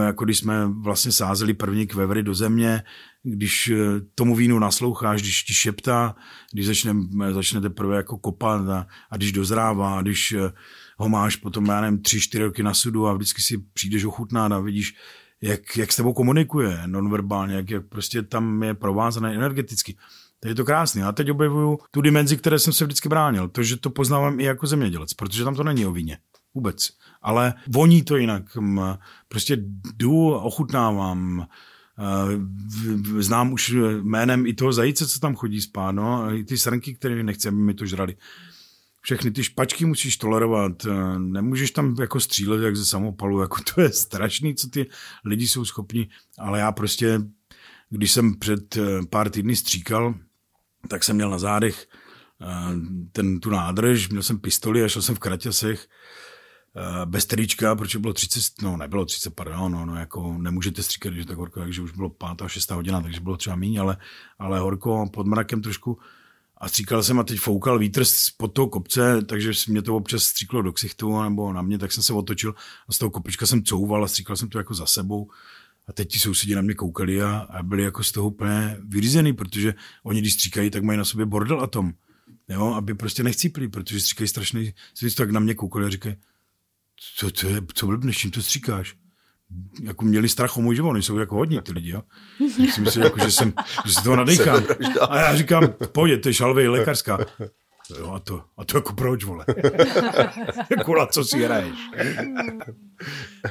jako 0.05 0.25
když 0.25 0.38
jsme 0.38 0.67
vlastně 0.67 1.12
sázeli 1.12 1.53
první 1.53 1.88
kvevry 1.88 2.23
do 2.23 2.34
země, 2.34 2.84
když 3.23 3.67
eh, 3.69 3.77
tomu 4.15 4.36
vínu 4.36 4.60
nasloucháš, 4.60 5.21
když 5.21 5.43
ti 5.43 5.53
šeptá, 5.53 6.15
když 6.53 6.65
začne, 6.65 6.93
začne 7.31 7.62
teprve 7.62 7.97
jako 7.97 8.17
kopat 8.17 8.69
a, 8.69 8.88
a 9.10 9.17
když 9.17 9.31
dozrává, 9.31 9.97
a 9.97 10.01
když 10.01 10.31
eh, 10.31 10.51
ho 10.97 11.10
máš 11.10 11.36
potom, 11.36 11.65
já 11.65 11.81
nevím, 11.81 12.01
tři, 12.01 12.21
čtyři 12.21 12.43
roky 12.43 12.63
na 12.63 12.73
sudu 12.73 13.08
a 13.08 13.13
vždycky 13.13 13.41
si 13.41 13.58
přijdeš 13.73 14.03
ochutnat 14.03 14.51
a 14.51 14.60
vidíš, 14.60 14.95
jak, 15.41 15.77
jak 15.77 15.91
s 15.91 15.95
tebou 15.95 16.13
komunikuje 16.13 16.81
nonverbálně, 16.85 17.55
jak, 17.55 17.69
jak 17.69 17.85
prostě 17.87 18.21
tam 18.21 18.63
je 18.63 18.73
provázané 18.73 19.35
energeticky. 19.35 19.97
To 20.39 20.47
je 20.47 20.55
to 20.55 20.65
krásné. 20.65 21.03
A 21.03 21.11
teď 21.11 21.31
objevuju 21.31 21.79
tu 21.91 22.01
dimenzi, 22.01 22.37
které 22.37 22.59
jsem 22.59 22.73
se 22.73 22.85
vždycky 22.85 23.09
bránil. 23.09 23.47
To, 23.47 23.63
že 23.63 23.77
to 23.77 23.89
poznávám 23.89 24.39
i 24.39 24.43
jako 24.43 24.67
zemědělec, 24.67 25.13
protože 25.13 25.43
tam 25.43 25.55
to 25.55 25.63
není 25.63 25.85
o 25.85 25.91
víně. 25.91 26.17
Vůbec. 26.53 26.89
Ale 27.21 27.53
voní 27.67 28.03
to 28.03 28.17
jinak. 28.17 28.57
Prostě 29.27 29.57
jdu, 29.95 30.29
ochutnávám, 30.29 31.47
znám 33.19 33.53
už 33.53 33.75
jménem 34.01 34.45
i 34.45 34.53
toho 34.53 34.73
zajíce, 34.73 35.07
co 35.07 35.19
tam 35.19 35.35
chodí 35.35 35.61
spát, 35.61 35.91
no, 35.91 36.35
i 36.35 36.43
ty 36.43 36.57
srnky, 36.57 36.95
které 36.95 37.23
nechce, 37.23 37.47
aby 37.47 37.57
mi 37.57 37.73
to 37.73 37.85
žrali 37.85 38.15
všechny 39.05 39.31
ty 39.31 39.43
špačky 39.43 39.85
musíš 39.85 40.17
tolerovat, 40.17 40.85
eh, 40.85 41.19
nemůžeš 41.19 41.71
tam 41.71 41.95
jako 41.99 42.19
střílet 42.19 42.61
jak 42.61 42.75
ze 42.75 42.85
samopalu, 42.85 43.41
jako 43.41 43.57
to 43.73 43.81
je 43.81 43.89
strašný, 43.89 44.55
co 44.55 44.69
ty 44.69 44.89
lidi 45.25 45.47
jsou 45.47 45.65
schopni, 45.65 46.09
ale 46.37 46.59
já 46.59 46.71
prostě, 46.71 47.21
když 47.89 48.11
jsem 48.11 48.39
před 48.39 48.77
eh, 48.77 48.81
pár 49.09 49.29
týdny 49.29 49.55
stříkal, 49.55 50.15
tak 50.87 51.03
jsem 51.03 51.15
měl 51.15 51.29
na 51.29 51.37
zádech 51.37 51.87
eh, 52.41 52.45
ten, 53.11 53.39
tu 53.39 53.49
nádrž, 53.49 54.09
měl 54.09 54.23
jsem 54.23 54.39
pistoli 54.39 54.83
a 54.83 54.87
šel 54.87 55.01
jsem 55.01 55.15
v 55.15 55.19
kraťasech, 55.19 55.87
bez 57.05 57.25
trička, 57.25 57.75
protože 57.75 57.99
bylo 57.99 58.13
30, 58.13 58.61
no 58.61 58.77
nebylo 58.77 59.05
30, 59.05 59.35
pardon, 59.35 59.71
no, 59.71 59.85
no 59.85 59.95
jako 59.95 60.37
nemůžete 60.37 60.83
stříkat, 60.83 61.13
je 61.13 61.25
tak 61.25 61.37
horko, 61.37 61.59
takže 61.59 61.81
už 61.81 61.91
bylo 61.91 62.09
pátá, 62.09 62.47
šestá 62.47 62.75
hodina, 62.75 63.01
takže 63.01 63.19
bylo 63.19 63.37
třeba 63.37 63.55
méně, 63.55 63.79
ale, 63.79 63.97
ale 64.39 64.59
horko 64.59 65.09
pod 65.13 65.27
mrakem 65.27 65.61
trošku, 65.61 65.99
a 66.57 66.69
stříkal 66.69 67.03
jsem 67.03 67.19
a 67.19 67.23
teď 67.23 67.39
foukal 67.39 67.79
vítr 67.79 68.03
pod 68.37 68.47
toho 68.47 68.67
kopce, 68.67 69.21
takže 69.21 69.51
mě 69.67 69.81
to 69.81 69.95
občas 69.95 70.23
stříklo 70.23 70.61
do 70.61 70.73
ksichtu 70.73 71.23
nebo 71.23 71.53
na 71.53 71.61
mě, 71.61 71.77
tak 71.77 71.91
jsem 71.91 72.03
se 72.03 72.13
otočil 72.13 72.55
a 72.87 72.93
z 72.93 72.97
toho 72.97 73.09
kopička 73.09 73.45
jsem 73.45 73.63
couval 73.63 74.03
a 74.03 74.07
stříkal 74.07 74.35
jsem 74.35 74.49
to 74.49 74.57
jako 74.57 74.73
za 74.73 74.85
sebou. 74.85 75.29
A 75.87 75.93
teď 75.93 76.09
ti 76.11 76.19
sousedí 76.19 76.55
na 76.55 76.61
mě 76.61 76.73
koukali 76.73 77.21
a, 77.21 77.37
a 77.37 77.63
byli 77.63 77.83
jako 77.83 78.03
z 78.03 78.11
toho 78.11 78.27
úplně 78.27 78.77
vyřízený, 78.83 79.33
protože 79.33 79.73
oni, 80.03 80.21
když 80.21 80.33
stříkají, 80.33 80.69
tak 80.69 80.83
mají 80.83 80.97
na 80.97 81.05
sobě 81.05 81.25
bordel 81.25 81.61
atom. 81.61 81.93
Jo, 82.49 82.73
aby 82.73 82.93
prostě 82.93 83.23
nechcípli, 83.23 83.67
protože 83.67 83.99
stříkají 83.99 84.27
strašný 84.27 84.73
svět, 84.93 85.15
tak 85.15 85.31
na 85.31 85.39
mě 85.39 85.53
koukali 85.53 85.85
a 85.85 85.89
říkají, 85.89 86.15
co, 87.15 87.31
co, 87.31 87.47
je, 87.47 87.61
co 87.73 87.87
blbneš, 87.87 88.17
čím 88.17 88.31
to 88.31 88.41
stříkáš? 88.41 88.95
Jako 89.84 90.05
měli 90.05 90.29
strach 90.29 90.58
o 90.58 90.62
můj 90.62 90.75
život, 90.75 90.95
jsou 90.97 91.17
jako 91.17 91.36
hodní 91.36 91.62
ty 91.62 91.71
lidi, 91.71 91.89
jo. 91.89 92.01
Myslím 92.60 92.86
si, 92.86 92.99
jako, 92.99 93.19
že, 93.19 93.31
jsem, 93.31 93.53
že 93.86 93.93
se 93.93 94.03
toho 94.03 94.15
nadechám. 94.15 94.63
A 95.10 95.19
já 95.19 95.36
říkám, 95.36 95.73
pojď, 95.91 96.23
to 96.23 96.29
je 96.29 96.34
šalvej 96.34 96.67
lékařská. 96.67 97.17
Jo, 97.99 98.12
a 98.12 98.19
to, 98.19 98.43
a 98.58 98.65
to 98.65 98.77
jako 98.77 98.93
proč, 98.93 99.23
vole? 99.23 99.45
Kula, 100.86 101.08
co 101.08 101.23
si 101.23 101.43
hraješ? 101.43 101.75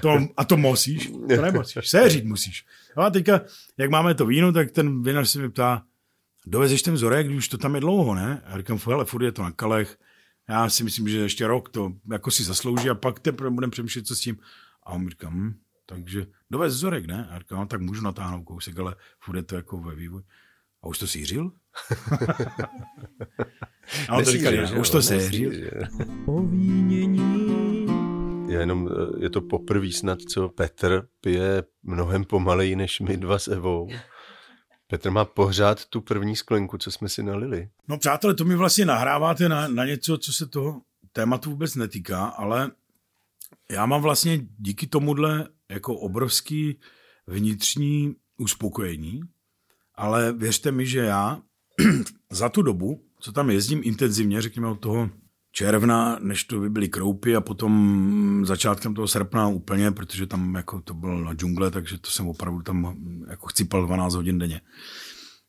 To, 0.01 0.19
a 0.37 0.45
to 0.45 0.57
musíš? 0.57 1.11
To 1.37 1.43
nemusíš. 1.43 1.89
Séřit 1.89 2.25
musíš. 2.25 2.67
No 2.97 3.03
a 3.03 3.11
teďka, 3.11 3.41
jak 3.79 3.91
máme 3.91 4.15
to 4.15 4.27
víno, 4.27 4.53
tak 4.53 4.71
ten 4.71 5.03
vinař 5.03 5.29
se 5.29 5.39
mi 5.39 5.51
ptá, 5.51 5.83
dovezeš 6.47 6.83
ten 6.83 6.95
vzorek, 6.95 7.27
když 7.27 7.39
už 7.39 7.49
to 7.49 7.59
tam 7.59 7.75
je 7.75 7.81
dlouho, 7.81 8.15
ne? 8.15 8.43
A 8.45 8.59
říkám, 8.59 8.79
hele, 8.87 9.05
furt 9.05 9.25
je 9.25 9.33
to 9.33 9.43
na 9.43 9.51
kalech, 9.51 9.99
já 10.49 10.69
si 10.69 10.85
myslím, 10.85 11.09
že 11.09 11.19
ještě 11.19 11.47
rok 11.47 11.69
to 11.69 11.93
jako 12.13 12.31
si 12.31 12.45
zaslouží 12.45 12.91
a 12.91 12.95
pak 12.95 13.21
teprve 13.21 13.51
budeme 13.51 13.71
přemýšlet, 13.71 14.07
co 14.07 14.17
s 14.17 14.21
tím. 14.21 14.37
A 14.83 14.91
on 14.91 15.05
mi 15.05 15.11
říká, 15.11 15.29
hm, 15.29 15.55
takže 15.87 16.27
dovez 16.51 16.75
vzorek, 16.75 17.07
ne? 17.07 17.29
A 17.31 17.39
říkám, 17.39 17.59
no, 17.59 17.67
tak 17.67 17.81
můžu 17.81 18.03
natáhnout 18.03 18.45
kousek, 18.45 18.79
ale 18.79 18.95
furt 19.21 19.37
je 19.37 19.43
to 19.43 19.57
jako 19.57 19.79
ve 19.79 19.95
vývoji. 19.95 20.25
A 20.83 20.87
už 20.87 20.99
to 20.99 21.07
sířil? 21.07 21.53
a 24.09 24.17
on 24.17 24.25
to 24.25 24.31
říkal, 24.31 24.67
že 24.67 24.79
už 24.79 24.91
to 24.91 25.03
séřil. 25.03 25.53
Já 28.49 28.61
jenom, 28.61 28.89
eh, 28.89 29.23
je 29.23 29.31
to 29.31 29.41
poprvé 29.41 29.93
snad, 29.93 30.19
co 30.23 30.49
Petr 30.49 31.09
pije 31.21 31.65
mnohem 31.83 32.25
pomaleji 32.25 32.77
než 32.77 33.01
my 33.01 33.17
dva 33.17 33.39
s 33.39 33.49
Evou. 33.49 33.89
Petr 34.87 35.11
má 35.11 35.25
pořád 35.25 35.85
tu 35.85 36.01
první 36.01 36.37
sklenku, 36.37 36.79
co 36.79 36.91
jsme 36.91 37.09
si 37.09 37.23
nalili. 37.23 37.69
No 37.89 37.99
přátelé, 37.99 38.35
to 38.35 38.45
mi 38.45 38.55
vlastně 38.55 38.87
nahráváte 38.87 39.49
na, 39.49 39.69
na 39.69 39.85
něco, 39.85 40.19
co 40.19 40.33
se 40.33 40.47
toho 40.47 40.81
tématu 41.13 41.51
vůbec 41.51 41.75
netýká, 41.75 42.25
ale 42.25 42.71
já 43.71 43.87
mám 43.87 44.03
vlastně 44.03 44.47
díky 44.59 44.87
tomuhle 44.87 45.49
jako 45.71 45.95
obrovský 45.95 46.79
vnitřní 47.27 48.15
uspokojení, 48.39 49.21
ale 49.95 50.33
věřte 50.33 50.73
mi, 50.73 50.87
že 50.87 50.99
já 50.99 51.43
za 52.31 52.49
tu 52.49 52.63
dobu, 52.63 53.05
co 53.21 53.33
tam 53.33 53.51
jezdím 53.51 53.81
intenzivně, 53.85 54.43
řekněme 54.43 54.69
od 54.69 54.81
toho 54.81 55.11
června, 55.53 56.19
než 56.21 56.45
to 56.45 56.61
by 56.61 56.71
byly 56.71 56.89
kroupy 56.89 57.37
a 57.37 57.41
potom 57.41 58.43
začátkem 58.47 58.95
toho 58.95 59.09
srpna 59.09 59.49
úplně, 59.49 59.91
protože 59.91 60.27
tam 60.27 60.55
jako 60.55 60.81
to 60.81 60.95
bylo 60.95 61.21
na 61.21 61.35
džungle, 61.35 61.71
takže 61.71 61.99
to 61.99 62.11
jsem 62.11 62.29
opravdu 62.29 62.63
tam 62.63 62.97
jako 63.31 63.47
chcípal 63.47 63.87
12 63.87 64.15
hodin 64.15 64.39
denně. 64.39 64.61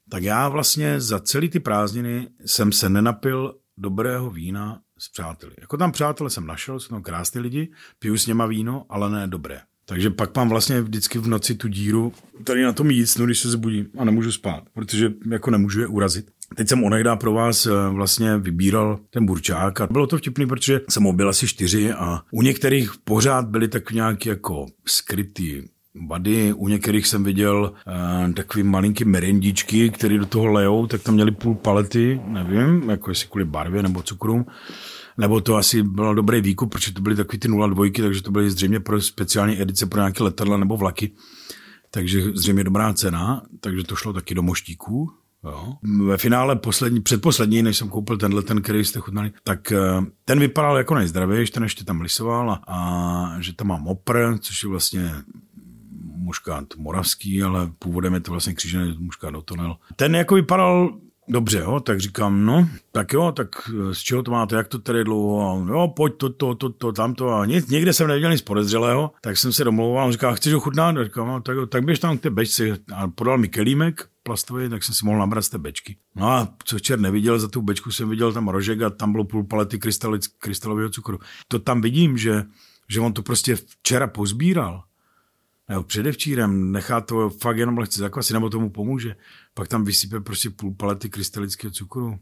Tak 0.09 0.23
já 0.23 0.49
vlastně 0.49 1.01
za 1.01 1.19
celý 1.19 1.49
ty 1.49 1.59
prázdniny 1.59 2.29
jsem 2.45 2.71
se 2.71 2.89
nenapil 2.89 3.59
dobrého 3.77 4.31
vína 4.31 4.81
s 4.99 5.09
přáteli. 5.09 5.53
Jako 5.61 5.77
tam 5.77 5.91
přátelé 5.91 6.29
jsem 6.29 6.47
našel, 6.47 6.79
jsou 6.79 6.89
tam 6.89 7.03
krásní 7.03 7.41
lidi, 7.41 7.71
piju 7.99 8.17
s 8.17 8.27
něma 8.27 8.45
víno, 8.45 8.85
ale 8.89 9.09
ne 9.09 9.27
dobré. 9.27 9.61
Takže 9.85 10.09
pak 10.09 10.35
mám 10.35 10.49
vlastně 10.49 10.81
vždycky 10.81 11.19
v 11.19 11.27
noci 11.27 11.55
tu 11.55 11.67
díru 11.67 12.13
tady 12.43 12.63
na 12.63 12.73
tom 12.73 12.91
jícnu, 12.91 13.25
když 13.25 13.39
se 13.39 13.49
zbudím 13.49 13.87
a 13.97 14.05
nemůžu 14.05 14.31
spát, 14.31 14.63
protože 14.73 15.13
jako 15.31 15.51
nemůžu 15.51 15.81
je 15.81 15.87
urazit. 15.87 16.31
Teď 16.55 16.67
jsem 16.67 16.83
onehda 16.83 17.15
pro 17.15 17.33
vás 17.33 17.65
eh, 17.65 17.69
vlastně 17.89 18.37
vybíral 18.37 18.99
ten 19.09 19.25
burčák 19.25 19.81
a 19.81 19.87
bylo 19.87 20.07
to 20.07 20.17
vtipný, 20.17 20.47
protože 20.47 20.81
jsem 20.89 21.05
objel 21.05 21.29
asi 21.29 21.47
čtyři 21.47 21.91
a 21.91 22.21
u 22.31 22.41
některých 22.41 22.91
pořád 23.03 23.45
byly 23.45 23.67
tak 23.67 23.91
nějak 23.91 24.25
jako 24.25 24.65
skrytý 24.85 25.63
vady. 26.07 26.53
U 26.53 26.67
některých 26.67 27.07
jsem 27.07 27.23
viděl 27.23 27.73
uh, 28.27 28.33
takový 28.33 28.63
malinký 28.63 29.05
merendičky, 29.05 29.89
které 29.89 30.17
do 30.17 30.25
toho 30.25 30.45
lejou, 30.45 30.87
tak 30.87 31.03
tam 31.03 31.13
měli 31.13 31.31
půl 31.31 31.55
palety, 31.55 32.21
nevím, 32.27 32.89
jako 32.89 33.11
jestli 33.11 33.27
kvůli 33.27 33.45
barvě 33.45 33.83
nebo 33.83 34.01
cukru. 34.01 34.45
Nebo 35.17 35.41
to 35.41 35.55
asi 35.55 35.83
byl 35.83 36.15
dobrý 36.15 36.41
výkup, 36.41 36.71
protože 36.71 36.93
to 36.93 37.01
byly 37.01 37.15
takový 37.15 37.39
ty 37.39 37.47
02, 37.47 37.85
takže 38.01 38.21
to 38.21 38.31
byly 38.31 38.51
zřejmě 38.51 38.79
pro 38.79 39.01
speciální 39.01 39.61
edice 39.61 39.85
pro 39.85 39.99
nějaké 39.99 40.23
letadla 40.23 40.57
nebo 40.57 40.77
vlaky. 40.77 41.11
Takže 41.91 42.21
zřejmě 42.33 42.63
dobrá 42.63 42.93
cena, 42.93 43.41
takže 43.59 43.83
to 43.83 43.95
šlo 43.95 44.13
taky 44.13 44.35
do 44.35 44.41
moštíků. 44.41 45.11
Jo. 45.43 45.73
Ve 46.05 46.17
finále 46.17 46.55
poslední, 46.55 47.01
předposlední, 47.01 47.63
než 47.63 47.77
jsem 47.77 47.89
koupil 47.89 48.17
tenhle, 48.17 48.41
ten, 48.41 48.61
který 48.61 48.85
jste 48.85 48.99
chutnali, 48.99 49.31
tak 49.43 49.71
eh, 49.71 49.77
ten 50.25 50.39
vypadal 50.39 50.77
jako 50.77 50.95
nejzdravější, 50.95 51.51
ten 51.51 51.63
ještě 51.63 51.83
tam 51.83 52.01
lisoval 52.01 52.51
a, 52.51 52.61
a 52.67 53.41
že 53.41 53.53
tam 53.53 53.67
má 53.67 53.77
mopr, 53.77 54.37
což 54.39 54.63
je 54.63 54.69
vlastně 54.69 55.11
muškát 56.25 56.65
moravský, 56.77 57.43
ale 57.43 57.71
původem 57.79 58.13
je 58.13 58.19
to 58.19 58.31
vlastně 58.31 58.53
křížený 58.53 58.97
muškát 58.99 59.35
otonel. 59.35 59.75
Ten 59.95 60.15
jako 60.15 60.35
vypadal 60.35 60.99
dobře, 61.27 61.57
jo, 61.57 61.79
tak 61.79 61.99
říkám, 61.99 62.45
no, 62.45 62.69
tak 62.91 63.13
jo, 63.13 63.31
tak 63.31 63.49
z 63.91 63.97
čeho 63.97 64.23
to 64.23 64.31
máte, 64.31 64.55
jak 64.55 64.67
to 64.67 64.79
tady 64.79 65.03
dlouho, 65.03 65.51
a 65.51 65.71
jo, 65.71 65.93
pojď 65.95 66.13
to, 66.17 66.29
to, 66.29 66.55
to, 66.55 66.69
to, 66.69 66.91
tamto 66.91 67.29
a 67.29 67.45
nic, 67.45 67.67
někde 67.67 67.93
jsem 67.93 68.07
neviděl 68.07 68.31
nic 68.31 68.41
podezřelého, 68.41 69.11
tak 69.21 69.37
jsem 69.37 69.53
se 69.53 69.63
domlouval, 69.63 70.05
on 70.05 70.11
říká, 70.11 70.33
chceš 70.33 70.53
ho 70.53 70.59
chutnat? 70.59 70.97
A 70.97 71.03
říkám, 71.03 71.27
no, 71.27 71.41
tak, 71.41 71.57
tak 71.69 71.83
běž 71.85 71.99
tam 71.99 72.17
k 72.17 72.21
té 72.21 72.29
bečci 72.29 72.73
a 72.93 73.07
podal 73.07 73.37
mi 73.37 73.47
kelímek, 73.47 74.09
plastový, 74.23 74.69
tak 74.69 74.83
jsem 74.83 74.95
si 74.95 75.05
mohl 75.05 75.19
nabrat 75.19 75.45
z 75.45 75.49
té 75.49 75.57
bečky. 75.57 75.97
No 76.15 76.27
a 76.27 76.47
co 76.63 76.77
včer 76.77 76.99
neviděl, 76.99 77.39
za 77.39 77.47
tu 77.47 77.61
bečku 77.61 77.91
jsem 77.91 78.09
viděl 78.09 78.33
tam 78.33 78.47
rožek 78.47 78.81
a 78.81 78.89
tam 78.89 79.11
bylo 79.11 79.23
půl 79.23 79.43
palety 79.43 79.79
krystalového 80.39 80.89
cukru. 80.89 81.19
To 81.47 81.59
tam 81.59 81.81
vidím, 81.81 82.17
že, 82.17 82.43
že 82.89 82.99
on 82.99 83.13
to 83.13 83.23
prostě 83.23 83.55
včera 83.55 84.07
pozbíral 84.07 84.83
nebo 85.69 85.83
předevčírem, 85.83 86.71
nechá 86.71 87.01
to 87.01 87.29
fakt 87.29 87.57
jenom 87.57 87.77
lehce 87.77 87.99
zakvasit, 87.99 88.33
nebo 88.33 88.49
tomu 88.49 88.69
pomůže, 88.69 89.15
pak 89.53 89.67
tam 89.67 89.83
vysype 89.83 90.19
prostě 90.19 90.49
půl 90.49 90.73
palety 90.73 91.09
krystalického 91.09 91.71
cukru. 91.71 92.19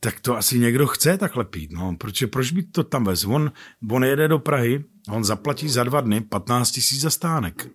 Tak 0.00 0.20
to 0.20 0.36
asi 0.36 0.58
někdo 0.58 0.86
chce 0.86 1.18
takhle 1.18 1.44
pít, 1.44 1.72
no, 1.72 1.96
protože 1.96 2.26
proč 2.26 2.52
by 2.52 2.62
to 2.62 2.84
tam 2.84 3.04
vez? 3.04 3.24
On, 3.24 3.52
on 3.90 4.04
jede 4.04 4.28
do 4.28 4.38
Prahy, 4.38 4.84
on 5.08 5.24
zaplatí 5.24 5.68
za 5.68 5.84
dva 5.84 6.00
dny 6.00 6.20
15 6.20 6.70
tisíc 6.70 7.00
za 7.00 7.10
stánek. 7.10 7.68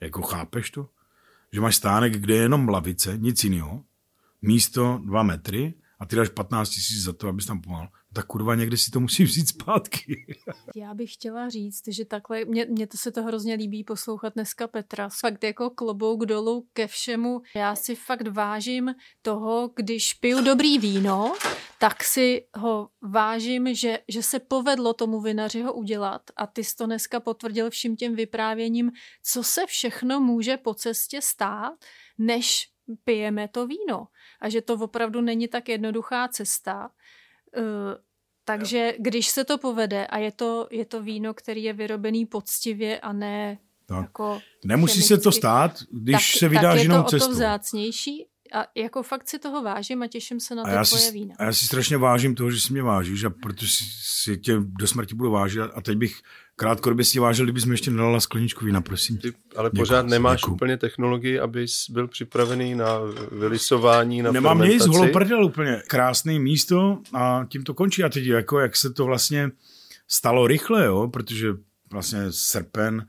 Jako 0.00 0.22
chápeš 0.22 0.70
to? 0.70 0.88
Že 1.52 1.60
máš 1.60 1.76
stánek, 1.76 2.12
kde 2.12 2.34
je 2.34 2.42
jenom 2.42 2.68
lavice, 2.68 3.18
nic 3.18 3.44
jiného, 3.44 3.84
místo 4.42 5.00
dva 5.04 5.22
metry 5.22 5.74
a 5.98 6.06
ty 6.06 6.16
dáš 6.16 6.28
15 6.28 6.70
tisíc 6.70 7.02
za 7.02 7.12
to, 7.12 7.28
abys 7.28 7.46
tam 7.46 7.60
pomal 7.60 7.88
tak 8.16 8.26
kurva 8.26 8.54
někdy 8.54 8.76
si 8.76 8.90
to 8.90 9.00
musí 9.00 9.24
vzít 9.24 9.48
zpátky. 9.48 10.26
Já 10.76 10.94
bych 10.94 11.12
chtěla 11.12 11.48
říct, 11.48 11.82
že 11.88 12.04
takhle, 12.04 12.44
mě, 12.44 12.66
mě 12.68 12.86
to 12.86 12.96
se 12.96 13.12
to 13.12 13.22
hrozně 13.22 13.54
líbí 13.54 13.84
poslouchat 13.84 14.34
dneska 14.34 14.68
Petra. 14.68 15.08
Fakt 15.20 15.44
jako 15.44 15.70
klobouk 15.70 16.26
dolů 16.26 16.66
ke 16.72 16.86
všemu. 16.86 17.42
Já 17.56 17.76
si 17.76 17.94
fakt 17.94 18.28
vážím 18.28 18.94
toho, 19.22 19.70
když 19.76 20.14
piju 20.14 20.40
dobrý 20.40 20.78
víno, 20.78 21.34
tak 21.78 22.04
si 22.04 22.46
ho 22.54 22.88
vážím, 23.02 23.74
že, 23.74 23.98
že 24.08 24.22
se 24.22 24.38
povedlo 24.38 24.94
tomu 24.94 25.20
vinaři 25.20 25.62
ho 25.62 25.72
udělat 25.72 26.22
a 26.36 26.46
ty 26.46 26.64
jsi 26.64 26.76
to 26.76 26.86
dneska 26.86 27.20
potvrdil 27.20 27.70
vším 27.70 27.96
těm 27.96 28.14
vyprávěním, 28.14 28.90
co 29.22 29.42
se 29.42 29.66
všechno 29.66 30.20
může 30.20 30.56
po 30.56 30.74
cestě 30.74 31.22
stát, 31.22 31.74
než 32.18 32.68
pijeme 33.04 33.48
to 33.48 33.66
víno. 33.66 34.08
A 34.40 34.48
že 34.48 34.62
to 34.62 34.74
opravdu 34.74 35.20
není 35.20 35.48
tak 35.48 35.68
jednoduchá 35.68 36.28
cesta. 36.28 36.90
Takže 38.48 38.94
když 38.98 39.28
se 39.28 39.44
to 39.44 39.58
povede 39.58 40.06
a 40.06 40.18
je 40.18 40.32
to, 40.32 40.68
je 40.70 40.84
to 40.84 41.02
víno, 41.02 41.34
který 41.34 41.62
je 41.62 41.72
vyrobený 41.72 42.26
poctivě 42.26 43.00
a 43.00 43.12
ne 43.12 43.58
tak. 43.86 44.02
jako 44.02 44.40
Nemusí 44.64 44.92
chemicky, 44.92 45.14
se 45.14 45.18
to 45.18 45.32
stát, 45.32 45.78
když 45.90 46.32
tak, 46.32 46.38
se 46.38 46.48
vydáš 46.48 46.82
jinou 46.82 47.02
cestou. 47.02 47.10
Tak 47.10 47.14
je 47.14 47.18
to 47.20 47.24
o 47.24 47.28
to 47.28 47.34
vzácnější 47.34 48.26
a 48.52 48.66
jako 48.74 49.02
fakt 49.02 49.28
si 49.28 49.38
toho 49.38 49.62
vážím 49.62 50.02
a 50.02 50.06
těším 50.06 50.40
se 50.40 50.54
na 50.54 50.62
to 50.62 50.70
tvoje 50.70 51.02
si, 51.02 51.12
vína. 51.12 51.34
A 51.38 51.44
já 51.44 51.52
si 51.52 51.66
strašně 51.66 51.96
vážím 51.96 52.34
toho, 52.34 52.50
že 52.50 52.60
si 52.60 52.72
mě 52.72 52.82
vážíš 52.82 53.24
a 53.24 53.30
protože 53.30 53.72
si 54.02 54.36
tě 54.36 54.56
do 54.60 54.86
smrti 54.86 55.14
budu 55.14 55.30
vážit 55.30 55.60
a 55.74 55.80
teď 55.80 55.96
bych 55.96 56.22
krátkodobě 56.56 57.04
si 57.04 57.18
vážil, 57.18 57.46
kdybys 57.46 57.64
mi 57.64 57.74
ještě 57.74 57.90
nedala 57.90 58.20
skleničku 58.20 58.64
vína, 58.64 58.80
prosím. 58.80 59.18
Ty 59.18 59.32
ale 59.56 59.70
děkuji, 59.70 59.80
pořád 59.80 60.06
nemáš 60.06 60.40
děkuji. 60.40 60.52
úplně 60.52 60.76
technologii, 60.76 61.38
abys 61.38 61.90
byl 61.90 62.08
připravený 62.08 62.74
na 62.74 62.98
vylisování, 63.32 64.22
na 64.22 64.32
Nemám 64.32 64.60
nic, 64.60 64.86
holoprdel 64.86 65.44
úplně. 65.44 65.82
Krásné 65.88 66.38
místo 66.38 66.98
a 67.12 67.46
tím 67.48 67.64
to 67.64 67.74
končí. 67.74 68.04
A 68.04 68.08
teď 68.08 68.24
jako, 68.24 68.60
jak 68.60 68.76
se 68.76 68.90
to 68.90 69.04
vlastně 69.04 69.50
stalo 70.08 70.46
rychle, 70.46 70.84
jo, 70.84 71.08
protože 71.08 71.48
vlastně 71.90 72.26
srpen, 72.30 73.06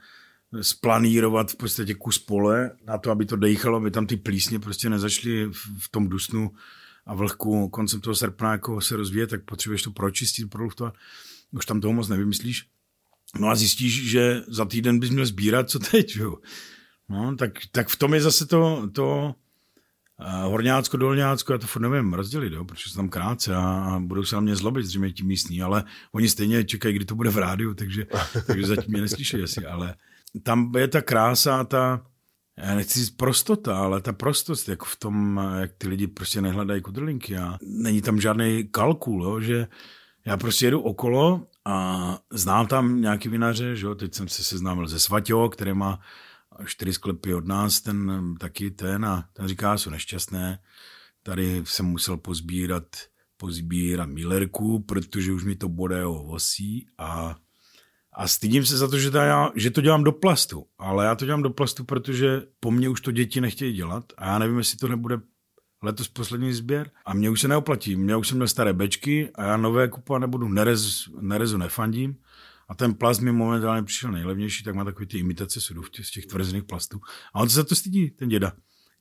splanírovat 0.62 1.51
v 1.51 1.55
podstatě 1.55 1.93
kus 1.93 2.19
pole 2.19 2.71
na 2.88 2.97
to, 2.97 3.12
aby 3.12 3.25
to 3.25 3.36
dejchalo, 3.36 3.77
aby 3.77 3.91
tam 3.91 4.07
ty 4.07 4.17
plísně 4.17 4.60
prostě 4.60 4.89
nezačly 4.89 5.49
v 5.79 5.89
tom 5.91 6.10
dusnu 6.10 6.51
a 7.05 7.15
vlhku 7.15 7.69
koncem 7.69 8.01
toho 8.01 8.15
srpna 8.15 8.51
jako 8.51 8.81
se 8.81 8.95
rozvíjet, 8.95 9.29
tak 9.29 9.43
potřebuješ 9.45 9.83
to 9.83 9.91
pročistit, 9.91 10.49
produktovat. 10.49 10.93
Už 11.51 11.65
tam 11.65 11.81
toho 11.81 11.93
moc 11.93 12.07
nevymyslíš. 12.07 12.65
No 13.40 13.50
a 13.50 13.56
zjistíš, 13.56 14.10
že 14.10 14.42
za 14.48 14.66
týden 14.66 15.00
bys 15.00 15.10
měl 15.10 15.26
sbírat, 15.26 15.70
co 15.70 15.80
teď, 15.80 16.16
jo. 16.16 16.36
No, 17.10 17.36
tak, 17.36 17.52
tak 17.72 17.88
v 17.88 17.96
tom 17.96 18.13
je 18.13 18.22
zase 18.22 18.46
to, 18.46 18.90
to 18.92 19.36
uh, 20.20 20.52
horňácko, 20.52 20.98
dolňácko, 20.98 21.54
já 21.54 21.60
to 21.60 21.68
furt 21.68 21.82
nevím 21.82 22.13
rozdělit, 22.13 22.54
jo, 22.54 22.66
protože 22.66 22.90
jsem 22.90 22.96
tam 22.96 23.10
krátce 23.10 23.56
a, 23.56 23.62
a 23.62 24.00
budou 24.00 24.24
se 24.24 24.36
na 24.36 24.42
mě 24.42 24.56
zlobit 24.56 24.86
zřejmě 24.86 25.12
ti 25.12 25.24
místní, 25.24 25.62
ale 25.62 25.84
oni 26.12 26.30
stejně 26.30 26.63
čekají, 26.63 26.96
kdy 26.96 27.06
to 27.06 27.16
bude 27.16 27.30
v 27.30 27.38
rádiu, 27.38 27.74
takže, 27.74 28.06
takže 28.48 28.68
zatím 28.68 28.92
mě 28.92 29.02
neslyšejí 29.02 29.44
asi, 29.44 29.66
ale 29.66 29.96
tam 30.44 30.72
je 30.78 30.88
ta 30.88 31.02
krása, 31.02 31.63
ta, 31.63 32.06
já 32.58 32.76
nechci 32.76 33.00
říct 33.00 33.10
prostota, 33.10 33.78
ale 33.78 34.02
ta 34.02 34.13
prostost, 34.13 34.70
jako 34.70 34.86
v 34.86 34.96
tom, 34.96 35.42
jak 35.60 35.72
ty 35.78 35.88
lidi 35.88 36.08
prostě 36.08 36.42
nehledají 36.42 36.82
kudrlinky 36.82 37.38
a 37.38 37.58
není 37.62 38.02
tam 38.02 38.22
žádný 38.22 38.68
kalkul, 38.72 39.24
jo, 39.24 39.42
že 39.42 39.68
já 40.26 40.38
prostě 40.38 40.66
jedu 40.66 40.82
okolo 40.82 41.48
a 41.67 42.19
znám 42.32 42.67
tam 42.67 43.01
nějaký 43.01 43.30
vinaře, 43.30 43.75
že 43.75 43.86
jo? 43.86 43.95
teď 43.95 44.13
jsem 44.13 44.27
se 44.27 44.43
seznámil 44.43 44.88
se 44.88 44.99
Svaťo, 44.99 45.49
který 45.49 45.73
má 45.73 45.99
čtyři 46.65 46.93
sklepy 46.93 47.34
od 47.34 47.45
nás, 47.45 47.82
ten 47.82 48.36
taky 48.39 48.71
ten 48.71 49.06
a 49.06 49.30
ten 49.34 49.47
říká, 49.47 49.77
jsou 49.77 49.89
nešťastné. 49.89 50.60
Tady 51.23 51.62
jsem 51.65 51.86
musel 51.86 52.17
pozbírat, 52.17 52.84
pozbírat 53.38 54.10
Millerku, 54.10 54.80
protože 54.80 55.32
už 55.32 55.43
mi 55.43 55.56
to 55.56 55.69
bude 55.69 56.06
o 56.06 56.23
osí 56.23 56.88
a, 56.97 57.36
a 58.13 58.27
stydím 58.27 58.65
se 58.65 58.77
za 58.77 58.88
to, 58.88 58.99
že 58.99 59.12
já, 59.13 59.51
že 59.56 59.71
to 59.71 59.82
dělám 59.82 60.03
do 60.03 60.12
plastu. 60.12 60.65
Ale 60.77 61.06
já 61.06 61.15
to 61.15 61.25
dělám 61.25 61.43
do 61.43 61.49
plastu, 61.49 61.84
protože 61.84 62.41
po 62.60 62.71
mně 62.71 62.89
už 62.89 63.01
to 63.01 63.12
děti 63.12 63.41
nechtějí 63.41 63.73
dělat 63.73 64.13
a 64.17 64.27
já 64.27 64.39
nevím, 64.39 64.58
jestli 64.58 64.77
to 64.77 64.88
nebude 64.88 65.17
letos 65.82 66.08
poslední 66.08 66.54
sběr 66.54 66.92
a 67.06 67.13
mě 67.13 67.30
už 67.30 67.42
se 67.42 67.48
neoplatí. 67.48 67.96
Mě 67.96 68.16
už 68.16 68.28
jsem 68.28 68.38
měl 68.38 68.48
staré 68.48 68.74
bečky 68.74 69.30
a 69.36 69.44
já 69.44 69.58
nové 69.58 69.88
kupovat 69.88 70.22
nebudu, 70.22 70.50
nerez, 70.50 71.10
nerezu 71.22 71.58
nefandím. 71.58 72.16
A 72.70 72.76
ten 72.76 72.94
plast 72.94 73.22
mi 73.22 73.32
momentálně 73.32 73.84
přišel 73.84 74.12
nejlevnější, 74.12 74.63
tak 74.63 74.76
má 74.76 74.84
takový 74.84 75.08
ty 75.08 75.18
imitace 75.18 75.62
sudů 75.62 75.84
z 76.02 76.12
těch 76.12 76.26
tvrzených 76.26 76.63
plastů. 76.63 77.00
A 77.34 77.40
on 77.40 77.50
se 77.50 77.56
za 77.56 77.63
to 77.63 77.76
stydí, 77.76 78.10
ten 78.10 78.30
děda, 78.30 78.54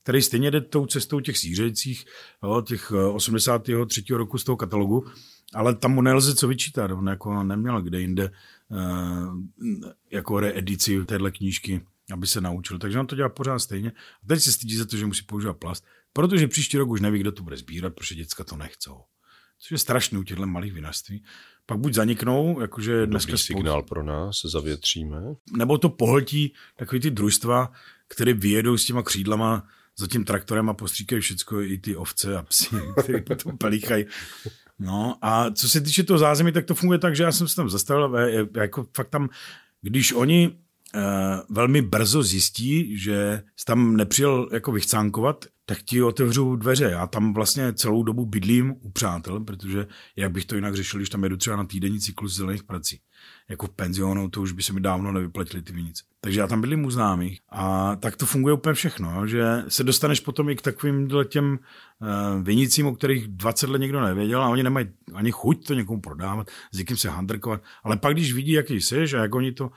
který 0.02 0.22
stejně 0.22 0.50
jde 0.50 0.60
tou 0.60 0.86
cestou 0.86 1.20
těch 1.20 1.38
sířejících, 1.38 2.04
jo, 2.42 2.62
těch 2.62 2.92
83. 2.92 3.72
Eh, 4.12 4.16
roku 4.16 4.38
z 4.38 4.44
toho 4.44 4.56
katalogu, 4.56 5.06
ale 5.54 5.74
tam 5.74 5.94
mu 5.94 6.02
nelze 6.02 6.34
co 6.34 6.48
vyčítat. 6.48 6.90
On 6.90 7.06
jako 7.06 7.42
neměl 7.42 7.82
kde 7.82 8.00
jinde 8.00 8.30
uh, 8.68 9.36
jako 10.10 10.40
reedici 10.40 11.04
téhle 11.04 11.30
knížky, 11.30 11.80
aby 12.12 12.26
se 12.26 12.40
naučil. 12.40 12.78
Takže 12.78 13.00
on 13.00 13.06
to 13.06 13.16
dělá 13.16 13.28
pořád 13.28 13.58
stejně. 13.58 13.90
A 14.24 14.26
teď 14.26 14.40
se 14.40 14.52
stydí 14.52 14.76
za 14.76 14.84
to, 14.84 14.96
že 14.96 15.06
musí 15.06 15.22
používat 15.22 15.56
plast. 15.56 15.84
Protože 16.16 16.48
příští 16.48 16.78
rok 16.78 16.88
už 16.88 17.00
neví, 17.00 17.18
kdo 17.18 17.32
to 17.32 17.42
bude 17.42 17.56
sbírat, 17.56 17.94
protože 17.94 18.14
děcka 18.14 18.44
to 18.44 18.56
nechcou. 18.56 19.00
což 19.58 19.70
je 19.70 19.78
strašný 19.78 20.18
u 20.18 20.22
těchto 20.22 20.46
malých 20.46 20.72
vinařství. 20.72 21.24
Pak 21.66 21.78
buď 21.78 21.94
zaniknou, 21.94 22.60
jakože 22.60 23.06
dneska 23.06 23.30
Dobrý 23.32 23.42
signál 23.42 23.82
pro 23.82 24.02
nás, 24.02 24.36
zavětříme. 24.44 25.16
nebo 25.56 25.78
to 25.78 25.88
pohltí 25.88 26.52
takový 26.76 27.00
ty 27.00 27.10
družstva, 27.10 27.72
které 28.08 28.32
vyjedou 28.32 28.76
s 28.76 28.84
těma 28.84 29.02
křídlama 29.02 29.68
za 29.98 30.06
tím 30.06 30.24
traktorem 30.24 30.70
a 30.70 30.74
postříkají 30.74 31.20
všecko, 31.20 31.60
i 31.60 31.78
ty 31.78 31.96
ovce 31.96 32.36
a 32.36 32.42
psi, 32.42 32.76
které 33.02 33.20
potom 33.22 33.58
pelíchají. 33.58 34.04
No 34.78 35.18
a 35.22 35.50
co 35.50 35.68
se 35.68 35.80
týče 35.80 36.02
toho 36.02 36.18
zázemí, 36.18 36.52
tak 36.52 36.64
to 36.64 36.74
funguje 36.74 36.98
tak, 36.98 37.16
že 37.16 37.22
já 37.22 37.32
jsem 37.32 37.48
se 37.48 37.56
tam 37.56 37.70
zastavil, 37.70 38.16
jako 38.56 38.86
fakt 38.96 39.08
tam, 39.08 39.28
když 39.82 40.12
oni 40.12 40.58
velmi 41.50 41.82
brzo 41.82 42.22
zjistí, 42.22 42.98
že 42.98 43.42
tam 43.64 43.96
nepřijel 43.96 44.48
jako 44.52 44.72
vychcánkovat, 44.72 45.44
tak 45.66 45.82
ti 45.82 46.02
otevřu 46.02 46.56
dveře. 46.56 46.84
Já 46.84 47.06
tam 47.06 47.34
vlastně 47.34 47.72
celou 47.72 48.02
dobu 48.02 48.26
bydlím 48.26 48.74
u 48.80 48.90
přátel, 48.90 49.40
protože 49.40 49.86
jak 50.16 50.32
bych 50.32 50.44
to 50.44 50.54
jinak 50.54 50.76
řešil, 50.76 51.00
když 51.00 51.10
tam 51.10 51.22
jedu 51.22 51.36
třeba 51.36 51.56
na 51.56 51.64
týdenní 51.64 52.00
cyklus 52.00 52.36
zelených 52.36 52.64
prací. 52.64 53.00
Jako 53.48 53.66
v 53.66 53.70
penzionu, 53.70 54.30
to 54.30 54.42
už 54.42 54.52
by 54.52 54.62
se 54.62 54.72
mi 54.72 54.80
dávno 54.80 55.12
nevyplatily 55.12 55.62
ty 55.62 55.72
vinice. 55.72 56.02
Takže 56.20 56.40
já 56.40 56.46
tam 56.46 56.60
bydlím 56.60 56.84
u 56.84 56.90
známých 56.90 57.40
a 57.48 57.96
tak 57.96 58.16
to 58.16 58.26
funguje 58.26 58.54
úplně 58.54 58.74
všechno, 58.74 59.26
že 59.26 59.64
se 59.68 59.84
dostaneš 59.84 60.20
potom 60.20 60.48
i 60.48 60.56
k 60.56 60.62
takovým 60.62 61.10
těm 61.28 61.58
uh, 61.98 62.42
vinicím, 62.42 62.86
o 62.86 62.94
kterých 62.94 63.28
20 63.28 63.70
let 63.70 63.78
někdo 63.78 64.00
nevěděl 64.00 64.42
a 64.42 64.48
oni 64.48 64.62
nemají 64.62 64.86
ani 65.14 65.30
chuť 65.30 65.66
to 65.66 65.74
někomu 65.74 66.00
prodávat, 66.00 66.50
s 66.72 66.78
někým 66.78 66.96
se 66.96 67.08
handrkovat, 67.08 67.62
ale 67.84 67.96
pak 67.96 68.14
když 68.14 68.32
vidí, 68.32 68.52
jaký 68.52 68.80
jsi 68.80 68.96
a 69.16 69.22
jak 69.22 69.34
oni 69.34 69.52
to, 69.52 69.70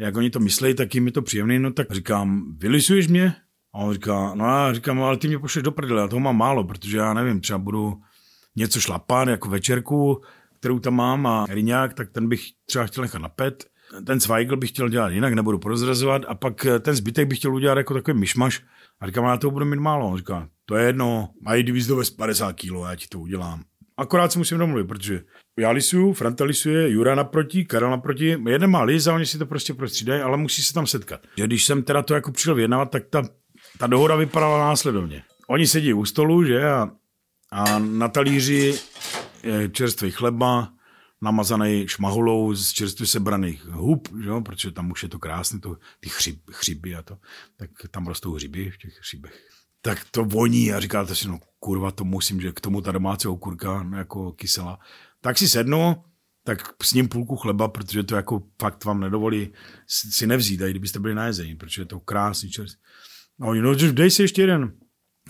jak 0.00 0.16
oni 0.16 0.30
to 0.30 0.40
myslejí, 0.40 0.74
tak 0.74 0.94
jim 0.94 1.06
je 1.06 1.12
to 1.12 1.22
příjemný, 1.22 1.58
no 1.58 1.72
tak 1.72 1.90
říkám, 1.90 2.56
vylisuješ 2.58 3.08
mě? 3.08 3.34
A 3.74 3.78
on 3.78 3.92
říká, 3.92 4.34
no 4.34 4.44
já 4.44 4.72
říkám, 4.72 4.96
"No, 4.96 5.04
ale 5.04 5.16
ty 5.16 5.28
mě 5.28 5.38
pošleš 5.38 5.62
do 5.62 5.72
prdele, 5.72 6.00
já 6.00 6.08
toho 6.08 6.20
mám 6.20 6.36
málo, 6.36 6.64
protože 6.64 6.98
já 6.98 7.14
nevím, 7.14 7.40
třeba 7.40 7.58
budu 7.58 8.00
něco 8.56 8.80
šlapat, 8.80 9.28
jako 9.28 9.48
večerku, 9.48 10.22
kterou 10.58 10.78
tam 10.78 10.94
mám 10.94 11.26
a 11.26 11.46
riňák, 11.48 11.94
tak 11.94 12.10
ten 12.10 12.28
bych 12.28 12.42
třeba 12.66 12.86
chtěl 12.86 13.02
nechat 13.02 13.22
na 13.22 13.28
pet. 13.28 13.64
Ten 14.06 14.20
Zweigl 14.20 14.56
bych 14.56 14.70
chtěl 14.70 14.88
dělat 14.88 15.08
jinak, 15.08 15.34
nebudu 15.34 15.58
prozrazovat 15.58 16.22
a 16.28 16.34
pak 16.34 16.66
eh, 16.66 16.78
ten 16.78 16.94
zbytek 16.94 17.28
bych 17.28 17.38
chtěl 17.38 17.54
udělat 17.54 17.78
jako 17.78 17.94
takový 17.94 18.18
myšmaš. 18.18 18.62
A 19.00 19.06
říkám, 19.06 19.24
já 19.24 19.36
toho 19.36 19.50
budu 19.50 19.64
mít 19.64 19.80
málo. 19.80 20.08
On 20.10 20.16
říká, 20.16 20.48
to 20.64 20.76
je 20.76 20.86
jedno, 20.86 21.28
mají 21.42 21.62
kdybys 21.62 21.86
dovez 21.86 22.10
50 22.10 22.52
kg, 22.52 22.72
já 22.88 22.96
ti 22.96 23.06
to 23.08 23.20
udělám. 23.20 23.62
Akorát 24.00 24.32
si 24.32 24.38
musím 24.38 24.58
domluvit, 24.58 24.88
protože 24.88 25.22
já 25.58 25.70
lisuju, 25.70 26.12
Franta 26.12 26.44
lisuje, 26.44 26.90
Jura 26.90 27.14
naproti, 27.14 27.64
Karel 27.64 27.90
naproti, 27.90 28.38
jeden 28.48 28.70
má 28.70 28.82
lis 28.82 29.06
a 29.06 29.14
oni 29.14 29.26
si 29.26 29.38
to 29.38 29.46
prostě 29.46 29.74
prostřídají, 29.74 30.22
ale 30.22 30.36
musí 30.36 30.62
se 30.62 30.74
tam 30.74 30.86
setkat. 30.86 31.20
Že 31.36 31.46
když 31.46 31.64
jsem 31.64 31.82
teda 31.82 32.02
to 32.02 32.14
jako 32.14 32.32
přišel 32.32 32.54
vyjednávat, 32.54 32.90
tak 32.90 33.02
ta, 33.10 33.22
ta 33.78 33.86
dohoda 33.86 34.16
vypadala 34.16 34.58
následovně. 34.58 35.22
Oni 35.48 35.66
sedí 35.66 35.92
u 35.92 36.04
stolu, 36.04 36.44
že, 36.44 36.64
a, 36.64 36.90
a 37.52 37.78
na 37.78 38.08
talíři 38.08 38.74
je 39.42 39.68
čerstvý 39.68 40.10
chleba, 40.10 40.72
namazaný 41.22 41.88
šmahulou 41.88 42.54
z 42.54 42.72
čerstvě 42.72 43.06
sebraných 43.06 43.64
hub, 43.64 44.08
že 44.22 44.30
protože 44.42 44.70
tam 44.70 44.90
už 44.90 45.02
je 45.02 45.08
to 45.08 45.18
krásné, 45.18 45.60
to, 45.60 45.76
ty 46.00 46.08
chřib, 46.08 46.50
chřiby 46.50 46.94
a 46.94 47.02
to, 47.02 47.18
tak 47.56 47.70
tam 47.90 48.06
rostou 48.06 48.32
hřiby 48.32 48.70
v 48.70 48.78
těch 48.78 48.94
chřibech. 48.94 49.50
Tak 49.82 50.06
to 50.10 50.24
voní 50.24 50.72
a 50.72 50.80
říkáte 50.80 51.14
si, 51.14 51.28
no 51.28 51.38
kurva, 51.58 51.90
to 51.90 52.04
musím, 52.04 52.40
že 52.40 52.52
k 52.52 52.60
tomu 52.60 52.80
ta 52.80 52.92
domácí 52.92 53.28
okurka 53.28 53.82
no, 53.82 53.98
jako 53.98 54.32
kyselá. 54.32 54.78
Tak 55.20 55.38
si 55.38 55.48
sednu, 55.48 55.96
tak 56.44 56.74
s 56.82 56.92
ním 56.92 57.08
půlku 57.08 57.36
chleba, 57.36 57.68
protože 57.68 58.02
to 58.02 58.16
jako 58.16 58.42
fakt 58.60 58.84
vám 58.84 59.00
nedovolí 59.00 59.52
si 59.86 60.26
nevzít, 60.26 60.60
i 60.60 60.70
kdybyste 60.70 60.98
byli 60.98 61.14
na 61.14 61.26
jezení, 61.26 61.56
protože 61.56 61.82
je 61.82 61.86
to 61.86 62.00
krásný 62.00 62.50
čerst. 62.50 62.78
A 63.40 63.46
oni, 63.46 63.60
no 63.60 63.74
dej 63.74 64.10
si 64.10 64.22
ještě 64.22 64.42
jeden. 64.42 64.72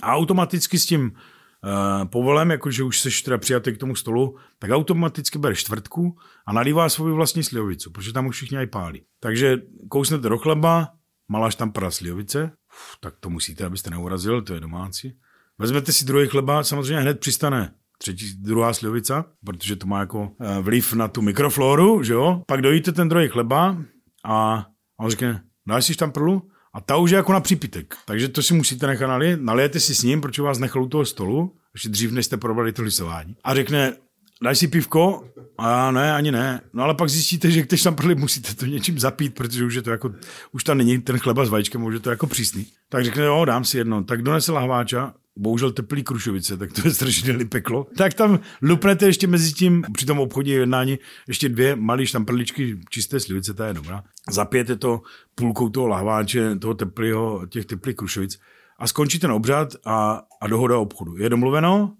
A 0.02 0.14
automaticky 0.14 0.78
s 0.78 0.86
tím 0.86 1.02
uh, 1.02 2.04
povolem, 2.04 2.50
jakože 2.50 2.82
už 2.82 3.00
jsi 3.00 3.24
teda 3.24 3.38
přijatý 3.38 3.72
k 3.72 3.78
tomu 3.78 3.96
stolu, 3.96 4.36
tak 4.58 4.70
automaticky 4.70 5.38
bereš 5.38 5.58
čtvrtku 5.58 6.16
a 6.46 6.52
nalívá 6.52 6.88
svou 6.88 7.14
vlastní 7.14 7.42
slivovicu, 7.42 7.90
protože 7.90 8.12
tam 8.12 8.26
už 8.26 8.36
všichni 8.36 8.58
aj 8.58 8.66
pálí. 8.66 9.02
Takže 9.20 9.56
kousnete 9.90 10.28
do 10.28 10.38
chleba, 10.38 10.88
maláš 11.28 11.54
tam 11.54 11.72
pra 11.72 11.90
slivovice, 11.90 12.52
tak 13.00 13.14
to 13.20 13.30
musíte, 13.30 13.64
abyste 13.64 13.90
neurazil, 13.90 14.42
to 14.42 14.54
je 14.54 14.60
domácí. 14.60 15.18
Vezmete 15.58 15.92
si 15.92 16.04
druhý 16.04 16.28
chleba, 16.28 16.64
samozřejmě 16.64 17.00
hned 17.00 17.20
přistane 17.20 17.74
třetí, 17.98 18.34
druhá 18.36 18.72
slivovica, 18.72 19.24
protože 19.44 19.76
to 19.76 19.86
má 19.86 20.00
jako 20.00 20.32
eh, 20.40 20.60
vliv 20.60 20.92
na 20.92 21.08
tu 21.08 21.22
mikrofloru, 21.22 22.02
že 22.02 22.12
jo. 22.12 22.42
Pak 22.46 22.62
dojíte 22.62 22.92
ten 22.92 23.08
druhý 23.08 23.28
chleba 23.28 23.76
a, 24.24 24.66
on 25.00 25.10
řekne, 25.10 25.42
dáš 25.68 25.86
si 25.86 25.94
tam 25.94 26.12
prlu? 26.12 26.50
A 26.74 26.80
ta 26.80 26.96
už 26.96 27.10
je 27.10 27.16
jako 27.16 27.32
na 27.32 27.40
přípitek. 27.40 27.94
Takže 28.06 28.28
to 28.28 28.42
si 28.42 28.54
musíte 28.54 28.86
nechat 28.86 29.06
nalit. 29.06 29.40
Nalijete 29.40 29.80
si 29.80 29.94
s 29.94 30.02
ním, 30.02 30.20
protože 30.20 30.42
vás 30.42 30.58
nechal 30.58 30.82
u 30.82 30.88
toho 30.88 31.04
stolu, 31.04 31.56
ještě 31.74 31.88
dřív, 31.88 32.12
než 32.12 32.26
jste 32.26 32.36
probrali 32.36 32.72
to 32.72 32.82
lisování. 32.82 33.36
A 33.44 33.54
řekne, 33.54 33.96
dáš 34.42 34.58
si 34.58 34.68
pivko? 34.68 35.28
A 35.60 35.90
ne, 35.90 36.14
ani 36.14 36.32
ne. 36.32 36.60
No 36.72 36.82
ale 36.82 36.94
pak 36.94 37.08
zjistíte, 37.08 37.50
že 37.50 37.62
když 37.62 37.82
tam 37.82 37.94
prli, 37.94 38.14
musíte 38.14 38.54
to 38.54 38.66
něčím 38.66 38.98
zapít, 38.98 39.34
protože 39.34 39.64
už 39.64 39.74
je 39.74 39.82
to 39.82 39.90
jako, 39.90 40.14
už 40.52 40.64
tam 40.64 40.78
není 40.78 40.98
ten 40.98 41.18
chleba 41.18 41.44
s 41.44 41.48
vajíčkem, 41.48 41.84
už 41.84 41.94
je 41.94 42.00
to 42.00 42.10
jako 42.10 42.26
přísný. 42.26 42.66
Tak 42.88 43.04
řekne, 43.04 43.24
jo, 43.24 43.44
dám 43.44 43.64
si 43.64 43.78
jedno. 43.78 44.04
Tak 44.04 44.22
donese 44.22 44.52
lahváča, 44.52 45.14
bohužel 45.36 45.72
teplý 45.72 46.02
krušovice, 46.02 46.56
tak 46.56 46.72
to 46.72 46.80
je 46.84 46.94
strašně 46.94 47.38
peklo. 47.44 47.86
Tak 47.96 48.14
tam 48.14 48.40
lupnete 48.62 49.06
ještě 49.06 49.26
mezi 49.26 49.52
tím, 49.52 49.84
při 49.92 50.06
tom 50.06 50.18
obchodě 50.18 50.52
jednání, 50.52 50.98
ještě 51.28 51.48
dvě 51.48 51.76
malé 51.76 52.06
štamprličky 52.06 52.80
čisté 52.90 53.20
slivice, 53.20 53.54
ta 53.54 53.66
je 53.66 53.74
dobrá. 53.74 54.04
Zapijete 54.30 54.76
to 54.76 55.00
půlkou 55.34 55.68
toho 55.68 55.86
lahváče, 55.86 56.56
toho 56.56 56.74
teplého, 56.74 57.46
těch 57.46 57.66
teplých 57.66 57.96
krušovic 57.96 58.40
a 58.78 58.86
skončí 58.86 59.18
ten 59.18 59.32
obřad 59.32 59.68
a, 59.86 60.22
a 60.40 60.46
dohoda 60.46 60.78
obchodu. 60.78 61.16
Je 61.16 61.28
domluveno, 61.28 61.94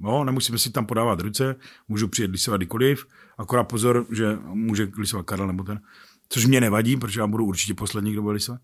No, 0.00 0.24
nemusíme 0.24 0.58
si 0.58 0.70
tam 0.70 0.86
podávat 0.86 1.20
ruce, 1.20 1.56
můžu 1.88 2.08
přijet 2.08 2.30
lisovat 2.30 2.58
kdykoliv, 2.58 3.06
akorát 3.38 3.64
pozor, 3.64 4.06
že 4.12 4.38
může 4.44 4.88
lisovat 4.98 5.26
Karel 5.26 5.46
nebo 5.46 5.64
ten, 5.64 5.80
což 6.28 6.46
mě 6.46 6.60
nevadí, 6.60 6.96
protože 6.96 7.20
já 7.20 7.26
budu 7.26 7.44
určitě 7.44 7.74
poslední, 7.74 8.12
kdo 8.12 8.22
bude 8.22 8.34
lisovat. 8.34 8.60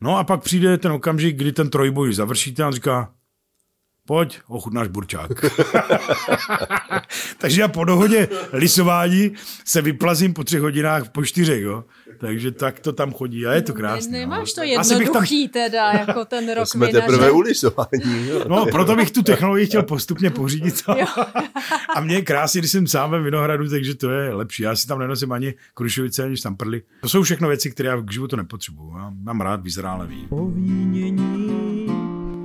No 0.00 0.18
a 0.18 0.24
pak 0.24 0.42
přijde 0.42 0.78
ten 0.78 0.92
okamžik, 0.92 1.36
kdy 1.36 1.52
ten 1.52 1.70
trojboj 1.70 2.14
završíte 2.14 2.62
a 2.62 2.66
on 2.66 2.72
říká, 2.72 3.12
pojď, 4.06 4.40
ochutnáš 4.46 4.88
burčák. 4.88 5.30
Takže 7.38 7.60
já 7.60 7.68
po 7.68 7.84
dohodě 7.84 8.28
lisování 8.52 9.32
se 9.64 9.82
vyplazím 9.82 10.34
po 10.34 10.44
třech 10.44 10.60
hodinách 10.60 11.08
po 11.08 11.24
čtyřech, 11.24 11.62
jo. 11.62 11.84
Takže 12.22 12.52
tak 12.52 12.80
to 12.80 12.92
tam 12.92 13.12
chodí 13.12 13.46
a 13.46 13.52
je 13.52 13.62
to 13.62 13.72
krásné. 13.72 14.12
Ne, 14.12 14.18
nemáš 14.18 14.52
to 14.52 14.60
no. 14.60 14.66
Bych 14.66 14.76
tam, 14.88 15.00
jednoduchý 15.00 15.48
teda, 15.48 15.92
jako 15.92 16.24
ten 16.24 16.54
rok 16.54 16.68
Jsme 16.68 16.86
vinaře. 16.86 17.06
teprve 17.06 17.30
u 17.30 17.40
lisování. 17.40 18.28
jo. 18.28 18.44
no, 18.48 18.66
proto 18.66 18.96
bych 18.96 19.10
tu 19.10 19.22
technologii 19.22 19.66
chtěl 19.66 19.82
postupně 19.82 20.30
pořídit. 20.30 20.82
Jo. 20.98 21.06
A 21.96 22.00
mě 22.00 22.14
je 22.14 22.22
krásně, 22.22 22.60
když 22.60 22.70
jsem 22.70 22.86
sám 22.86 23.10
ve 23.10 23.22
Vinohradu, 23.22 23.70
takže 23.70 23.94
to 23.94 24.10
je 24.10 24.34
lepší. 24.34 24.62
Já 24.62 24.76
si 24.76 24.86
tam 24.86 24.98
nenosím 24.98 25.32
ani 25.32 25.54
krušovice, 25.74 26.24
ani 26.24 26.36
tam 26.36 26.56
prly. 26.56 26.82
To 27.00 27.08
jsou 27.08 27.22
všechno 27.22 27.48
věci, 27.48 27.70
které 27.70 27.88
já 27.88 28.00
k 28.00 28.12
životu 28.12 28.36
nepotřebuju. 28.36 28.96
Já 28.96 29.12
mám 29.22 29.40
rád 29.40 29.62
vyzrálé 29.62 30.06
víno. 30.06 30.52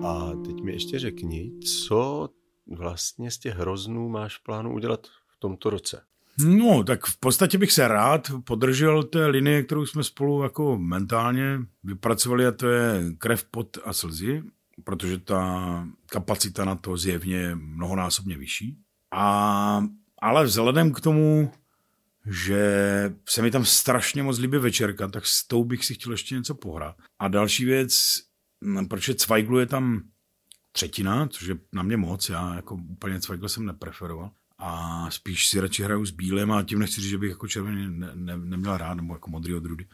A 0.08 0.32
teď 0.46 0.62
mi 0.62 0.72
ještě 0.72 1.00
řekni, 1.00 1.52
co 1.86 2.30
vlastně 2.78 3.32
z 3.32 3.38
těch 3.38 3.56
hroznů 3.56 4.10
máš 4.10 4.38
v 4.38 4.44
plánu 4.44 4.74
udělat 4.74 5.08
v 5.08 5.40
tomto 5.40 5.70
roce? 5.70 6.02
No, 6.46 6.84
tak 6.84 7.06
v 7.06 7.20
podstatě 7.20 7.58
bych 7.58 7.72
se 7.72 7.88
rád 7.88 8.32
podržel 8.44 9.04
té 9.04 9.26
linie, 9.26 9.64
kterou 9.64 9.86
jsme 9.86 10.04
spolu 10.04 10.44
jako 10.44 10.78
mentálně 10.78 11.60
vypracovali 11.84 12.48
a 12.48 12.52
to 12.52 12.68
je 12.70 13.04
krev, 13.18 13.44
pot 13.44 13.78
a 13.86 13.94
slzy, 13.94 14.44
protože 14.84 15.18
ta 15.18 15.88
kapacita 16.06 16.66
na 16.66 16.76
to 16.76 16.98
zjevně 16.98 17.36
je 17.36 17.56
mnohonásobně 17.56 18.38
vyšší. 18.38 18.78
A, 19.14 19.84
ale 20.22 20.46
vzhledem 20.46 20.94
k 20.94 21.02
tomu, 21.02 21.52
že 22.26 23.14
se 23.30 23.42
mi 23.42 23.52
tam 23.52 23.66
strašně 23.66 24.24
moc 24.24 24.40
líbí 24.40 24.58
večerka, 24.58 25.08
tak 25.08 25.26
s 25.26 25.48
tou 25.48 25.64
bych 25.64 25.86
si 25.86 25.94
chtěl 25.94 26.12
ještě 26.12 26.36
něco 26.36 26.56
pohrát. 26.56 26.96
A 27.20 27.28
další 27.28 27.66
věc, 27.66 28.22
m, 28.62 28.88
protože 28.88 29.14
Zweiglu 29.14 29.60
je 29.60 29.66
tam 29.66 30.02
třetina, 30.72 31.28
což 31.28 31.48
je 31.48 31.58
na 31.74 31.84
mě 31.84 31.98
moc, 31.98 32.30
já 32.30 32.56
jako 32.56 32.76
úplně 32.76 33.20
Zweigl 33.20 33.50
jsem 33.50 33.66
nepreferoval. 33.66 34.32
A 34.60 35.06
spíš 35.12 35.48
si 35.48 35.60
radši 35.60 35.84
hraju 35.84 36.06
s 36.06 36.12
bílem 36.12 36.52
a 36.52 36.64
tím 36.64 36.80
nechci 36.80 37.02
říct, 37.02 37.10
že 37.10 37.18
bych 37.18 37.30
jako 37.30 37.48
červený 37.48 37.88
ne, 37.90 38.12
ne, 38.16 38.38
neměl 38.38 38.78
rád, 38.78 38.94
nebo 38.94 39.14
jako 39.14 39.30
modrý 39.30 39.54
odrůdy. 39.54 39.88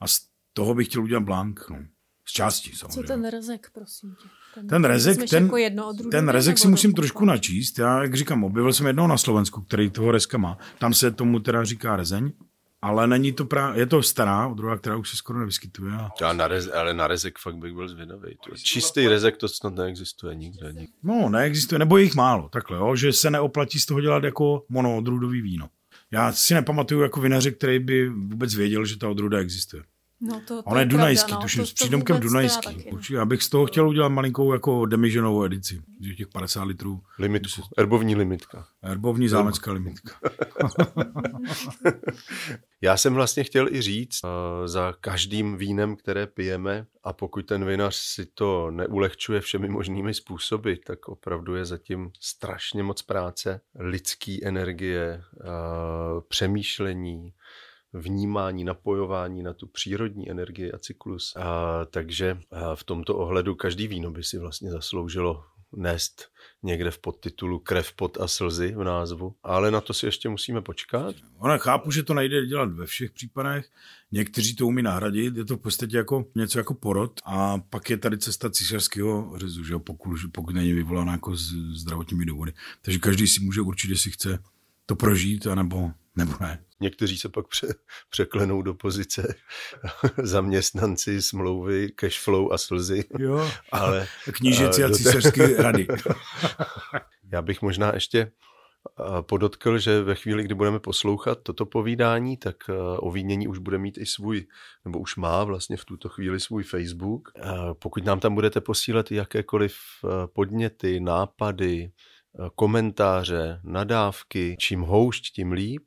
A 0.00 0.06
z 0.08 0.20
toho 0.52 0.74
bych 0.74 0.88
chtěl 0.88 1.02
udělat 1.02 1.22
blank, 1.22 1.66
no. 1.70 1.76
Z 2.24 2.32
části 2.32 2.70
Co 2.70 2.76
samozřejmě. 2.76 3.02
ten 3.06 3.28
rezek, 3.28 3.70
prosím 3.74 4.14
tě? 4.14 4.28
Ten 4.68 4.84
rezek, 4.84 5.10
vezmeš 5.10 5.30
ten, 5.30 5.44
jako 5.44 5.56
jedno 5.56 5.88
odrůdu, 5.88 6.10
ten 6.10 6.28
rezek 6.28 6.58
si 6.58 6.68
musím 6.68 6.92
to- 6.92 6.96
trošku 7.02 7.24
načíst. 7.24 7.78
Já, 7.78 8.02
jak 8.02 8.14
říkám, 8.14 8.44
objevil 8.44 8.72
jsem 8.72 8.86
jednoho 8.86 9.08
na 9.08 9.16
Slovensku, 9.18 9.62
který 9.62 9.90
toho 9.90 10.10
rezka 10.10 10.38
má. 10.38 10.58
Tam 10.78 10.94
se 10.94 11.10
tomu 11.10 11.40
teda 11.40 11.64
říká 11.64 11.96
rezeň, 11.96 12.32
ale 12.82 13.06
není 13.06 13.32
to 13.32 13.44
právě, 13.44 13.80
je 13.82 13.86
to 13.86 14.02
stará 14.02 14.46
odrůda, 14.46 14.76
která 14.76 14.96
už 14.96 15.10
se 15.10 15.16
skoro 15.16 15.38
nevyskytuje. 15.38 15.92
A... 15.92 16.08
Já 16.20 16.32
na 16.32 16.48
rez, 16.48 16.68
ale 16.74 16.94
na 16.94 17.06
rezek 17.06 17.38
fakt 17.38 17.56
bych 17.56 17.72
byl 17.74 17.88
zvědavý. 17.88 18.36
To- 18.44 18.56
Čistý 18.56 19.08
rezek 19.08 19.36
to 19.36 19.48
snad 19.48 19.74
neexistuje 19.74 20.34
nikde. 20.34 20.66
nikde. 20.72 20.92
No, 21.02 21.28
neexistuje, 21.28 21.78
nebo 21.78 21.96
je 21.98 22.04
jich 22.04 22.14
málo, 22.14 22.48
takhle, 22.48 22.78
jo, 22.78 22.96
že 22.96 23.12
se 23.12 23.30
neoplatí 23.30 23.80
z 23.80 23.86
toho 23.86 24.00
dělat 24.00 24.24
jako 24.24 24.64
monoodrůdový 24.68 25.42
víno. 25.42 25.68
Já 26.10 26.32
si 26.32 26.54
nepamatuju 26.54 27.00
jako 27.00 27.20
vinaře, 27.20 27.50
který 27.50 27.78
by 27.78 28.08
vůbec 28.08 28.54
věděl, 28.54 28.84
že 28.84 28.98
ta 28.98 29.08
odrůda 29.08 29.38
existuje. 29.38 29.82
No 30.20 30.40
to, 30.40 30.62
to 30.62 30.62
On 30.62 30.78
je 30.78 30.84
pravda, 30.84 30.84
dunajský, 30.96 31.32
no. 31.32 31.40
tuším, 31.40 31.60
To- 31.62 31.66
s 31.66 31.72
přídomkem 31.72 32.20
dunajský. 32.20 32.82
já. 32.86 32.92
Určitě, 32.92 33.14
já 33.14 33.24
bych 33.24 33.42
z 33.42 33.48
toho 33.48 33.66
chtěl 33.66 33.88
udělat 33.88 34.08
malinkou 34.08 34.52
jako 34.52 34.86
demiženovou 34.86 35.44
edici. 35.44 35.82
že 36.00 36.14
Těch 36.14 36.28
50 36.28 36.62
litrů. 36.64 37.00
Limitku, 37.18 37.62
erbovní 37.78 38.16
limitka. 38.16 38.66
Herbovní 38.82 39.28
zámecká 39.28 39.72
limitka. 39.72 40.12
Já 42.80 42.96
jsem 42.96 43.14
vlastně 43.14 43.44
chtěl 43.44 43.68
i 43.74 43.82
říct, 43.82 44.20
eh, 44.24 44.68
za 44.68 44.94
každým 45.00 45.56
vínem, 45.56 45.96
které 45.96 46.26
pijeme, 46.26 46.86
a 47.04 47.12
pokud 47.12 47.46
ten 47.46 47.64
vinař 47.64 47.94
si 47.96 48.26
to 48.26 48.70
neulehčuje 48.70 49.40
všemi 49.40 49.68
možnými 49.68 50.14
způsoby, 50.14 50.72
tak 50.86 51.08
opravdu 51.08 51.54
je 51.54 51.64
zatím 51.64 52.10
strašně 52.20 52.82
moc 52.82 53.02
práce, 53.02 53.60
lidský 53.78 54.44
energie, 54.44 55.22
eh, 55.40 55.46
přemýšlení, 56.28 57.32
vnímání, 57.92 58.64
napojování 58.64 59.42
na 59.42 59.52
tu 59.52 59.66
přírodní 59.66 60.30
energii 60.30 60.72
a 60.72 60.78
cyklus. 60.78 61.36
A, 61.36 61.84
takže 61.84 62.38
a 62.50 62.74
v 62.74 62.84
tomto 62.84 63.16
ohledu 63.16 63.54
každý 63.54 63.88
víno 63.88 64.10
by 64.10 64.24
si 64.24 64.38
vlastně 64.38 64.70
zasloužilo 64.70 65.44
nést 65.76 66.28
někde 66.62 66.90
v 66.90 66.98
podtitulu 66.98 67.58
krev, 67.58 67.92
pot 67.92 68.18
a 68.20 68.28
slzy 68.28 68.74
v 68.76 68.84
názvu. 68.84 69.34
Ale 69.42 69.70
na 69.70 69.80
to 69.80 69.94
si 69.94 70.06
ještě 70.06 70.28
musíme 70.28 70.60
počkat. 70.60 71.16
Ona 71.38 71.58
chápu, 71.58 71.90
že 71.90 72.02
to 72.02 72.14
nejde 72.14 72.46
dělat 72.46 72.72
ve 72.72 72.86
všech 72.86 73.10
případech. 73.10 73.66
Někteří 74.12 74.56
to 74.56 74.66
umí 74.66 74.82
nahradit, 74.82 75.36
je 75.36 75.44
to 75.44 75.56
v 75.56 75.60
podstatě 75.60 75.96
jako 75.96 76.24
něco 76.34 76.58
jako 76.58 76.74
porod 76.74 77.20
a 77.24 77.58
pak 77.58 77.90
je 77.90 77.96
tady 77.96 78.18
cesta 78.18 78.50
císařského 78.50 79.32
řezu, 79.36 79.64
že 79.64 79.78
pokud, 79.78 80.16
pokud 80.32 80.54
není 80.54 80.72
vyvolaná 80.72 81.12
jako 81.12 81.36
z 81.36 81.52
zdravotními 81.80 82.24
důvody. 82.24 82.52
Takže 82.82 82.98
každý 82.98 83.26
si 83.26 83.40
může 83.40 83.60
určit, 83.60 83.90
jestli 83.90 84.10
chce 84.10 84.38
to 84.86 84.96
prožít, 84.96 85.46
anebo 85.46 85.90
nebo 86.18 86.32
ne. 86.40 86.64
Někteří 86.80 87.18
se 87.18 87.28
pak 87.28 87.48
pře- 87.48 87.74
překlenou 88.10 88.62
do 88.62 88.74
pozice 88.74 89.34
zaměstnanci, 90.22 91.22
smlouvy, 91.22 91.88
cashflow 91.94 92.52
a 92.52 92.58
slzy. 92.58 93.04
Jo, 93.18 93.50
Ale 93.72 94.06
knížecí 94.32 94.82
eh, 94.82 94.84
a 94.84 94.88
té- 94.88 94.94
císařské 94.94 95.62
rady. 95.62 95.86
Já 97.32 97.42
bych 97.42 97.62
možná 97.62 97.94
ještě 97.94 98.18
eh, 98.20 99.02
podotkl, 99.22 99.78
že 99.78 100.02
ve 100.02 100.14
chvíli, 100.14 100.42
kdy 100.44 100.54
budeme 100.54 100.80
poslouchat 100.80 101.38
toto 101.42 101.66
povídání, 101.66 102.36
tak 102.36 102.56
eh, 102.68 102.72
o 102.98 103.10
vínění 103.10 103.48
už 103.48 103.58
bude 103.58 103.78
mít 103.78 103.98
i 103.98 104.06
svůj, 104.06 104.46
nebo 104.84 104.98
už 104.98 105.16
má 105.16 105.44
vlastně 105.44 105.76
v 105.76 105.84
tuto 105.84 106.08
chvíli 106.08 106.40
svůj 106.40 106.62
Facebook. 106.62 107.28
Eh, 107.36 107.42
Pokud 107.78 108.04
nám 108.04 108.20
tam 108.20 108.34
budete 108.34 108.60
posílat 108.60 109.12
jakékoliv 109.12 109.74
eh, 110.04 110.08
podněty, 110.32 111.00
nápady, 111.00 111.90
eh, 111.90 112.48
komentáře, 112.54 113.60
nadávky, 113.64 114.56
čím 114.58 114.80
houšť, 114.80 115.32
tím 115.34 115.52
líp, 115.52 115.82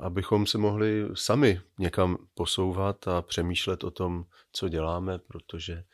abychom 0.00 0.46
se 0.46 0.58
mohli 0.58 1.08
sami 1.14 1.60
někam 1.78 2.16
posouvat 2.34 3.08
a 3.08 3.22
přemýšlet 3.22 3.84
o 3.84 3.90
tom, 3.90 4.24
co 4.52 4.68
děláme, 4.68 5.18
protože 5.18 5.84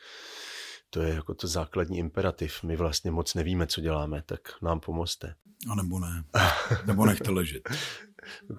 to 0.91 1.03
je 1.03 1.15
jako 1.15 1.35
to 1.35 1.47
základní 1.47 1.99
imperativ. 1.99 2.63
My 2.63 2.77
vlastně 2.77 3.11
moc 3.11 3.35
nevíme, 3.35 3.67
co 3.67 3.81
děláme, 3.81 4.23
tak 4.27 4.41
nám 4.63 4.81
pomozte. 4.81 5.35
A 5.71 5.75
nebo 5.75 5.99
ne. 5.99 6.25
Nebo 6.87 7.07
nechte 7.07 7.31
ležet. 7.31 7.69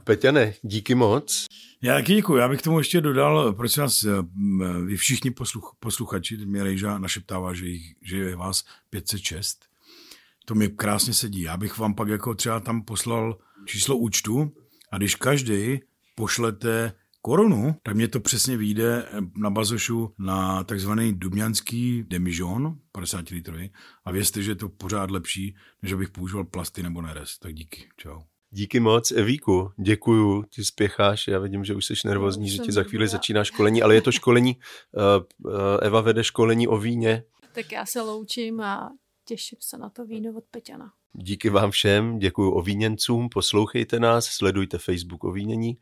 Peťane, 0.03 0.53
díky 0.62 0.95
moc. 0.95 1.45
Já 1.82 1.93
taky 1.95 2.15
děkuji. 2.15 2.36
Já 2.36 2.49
bych 2.49 2.62
tomu 2.62 2.77
ještě 2.77 3.01
dodal, 3.01 3.53
prosím 3.53 3.84
vás, 3.84 4.03
m, 4.03 4.88
vy 4.88 4.97
všichni 4.97 5.32
posluch, 5.32 5.75
posluchači, 5.79 6.38
mě 6.38 6.63
Rejža 6.63 6.97
našeptává, 6.97 7.53
že, 7.53 7.65
jich, 7.65 7.95
že 8.01 8.17
je 8.17 8.36
vás 8.36 8.63
506. 8.89 9.65
To 10.45 10.56
mi 10.56 10.69
krásně 10.69 11.13
sedí. 11.13 11.41
Já 11.41 11.58
bych 11.58 11.77
vám 11.77 11.95
pak 11.95 12.08
jako 12.08 12.36
třeba 12.36 12.60
tam 12.60 12.82
poslal 12.82 13.38
číslo 13.65 13.97
účtu 13.97 14.51
a 14.93 14.97
když 14.97 15.15
každý 15.15 15.79
pošlete 16.15 16.93
korunu, 17.21 17.75
tak 17.84 17.95
mě 17.95 18.08
to 18.08 18.19
přesně 18.19 18.58
vyjde 18.58 19.06
na 19.36 19.49
bazošu 19.49 20.13
na 20.19 20.63
takzvaný 20.63 21.13
dubňanský 21.13 22.03
demižon, 22.08 22.77
50 22.91 23.29
litrový. 23.29 23.71
A 24.06 24.12
vězte, 24.12 24.43
že 24.43 24.51
je 24.51 24.56
to 24.56 24.69
pořád 24.69 25.12
lepší, 25.12 25.56
než 25.82 25.93
abych 25.93 26.10
používal 26.10 26.43
plasty 26.43 26.84
nebo 26.84 27.01
neres. 27.01 27.39
Tak 27.39 27.53
díky. 27.53 27.89
Čau. 27.97 28.21
Díky 28.51 28.79
moc, 28.79 29.12
Evíku, 29.12 29.71
děkuju, 29.77 30.43
ty 30.56 30.63
spěcháš, 30.63 31.27
já 31.27 31.39
vidím, 31.39 31.65
že 31.65 31.75
už 31.75 31.86
jsi 31.86 31.93
nervózní, 32.06 32.49
že 32.49 32.58
ti 32.58 32.71
za 32.71 32.84
chvíli 32.84 33.08
začíná 33.08 33.43
školení, 33.43 33.82
ale 33.82 33.95
je 33.95 34.01
to 34.01 34.12
školení, 34.12 34.58
eh, 34.97 35.23
eh, 35.47 35.88
Eva 35.88 36.01
vede 36.01 36.23
školení 36.23 36.67
o 36.67 36.77
víně. 36.77 37.23
Tak 37.53 37.71
já 37.71 37.86
se 37.86 38.01
loučím 38.01 38.62
a 38.62 38.89
těším 39.25 39.57
se 39.62 39.77
na 39.77 39.89
to 39.89 40.05
víno 40.05 40.33
od 40.38 40.43
Peťana. 40.51 40.91
Díky 41.13 41.49
vám 41.49 41.71
všem, 41.71 42.19
děkuju 42.19 42.51
o 42.51 42.62
víněncům, 42.62 43.29
poslouchejte 43.29 43.99
nás, 43.99 44.25
sledujte 44.25 44.77
Facebook 44.77 45.23
o 45.23 45.31
vínění 45.31 45.77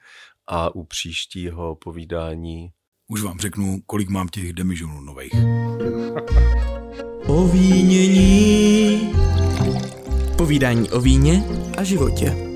a 0.48 0.76
u 0.76 0.84
příštího 0.84 1.76
povídání 1.76 2.72
Už 3.12 3.22
vám 3.22 3.40
řeknu, 3.40 3.82
kolik 3.86 4.10
mám 4.10 4.28
těch 4.28 4.54
demižonů 4.54 5.02
nových. 5.02 5.32
Povínění. 7.26 9.12
Povídání 10.38 10.92
o 10.92 11.02
víně 11.02 11.44
a 11.78 11.84
životě. 11.84 12.51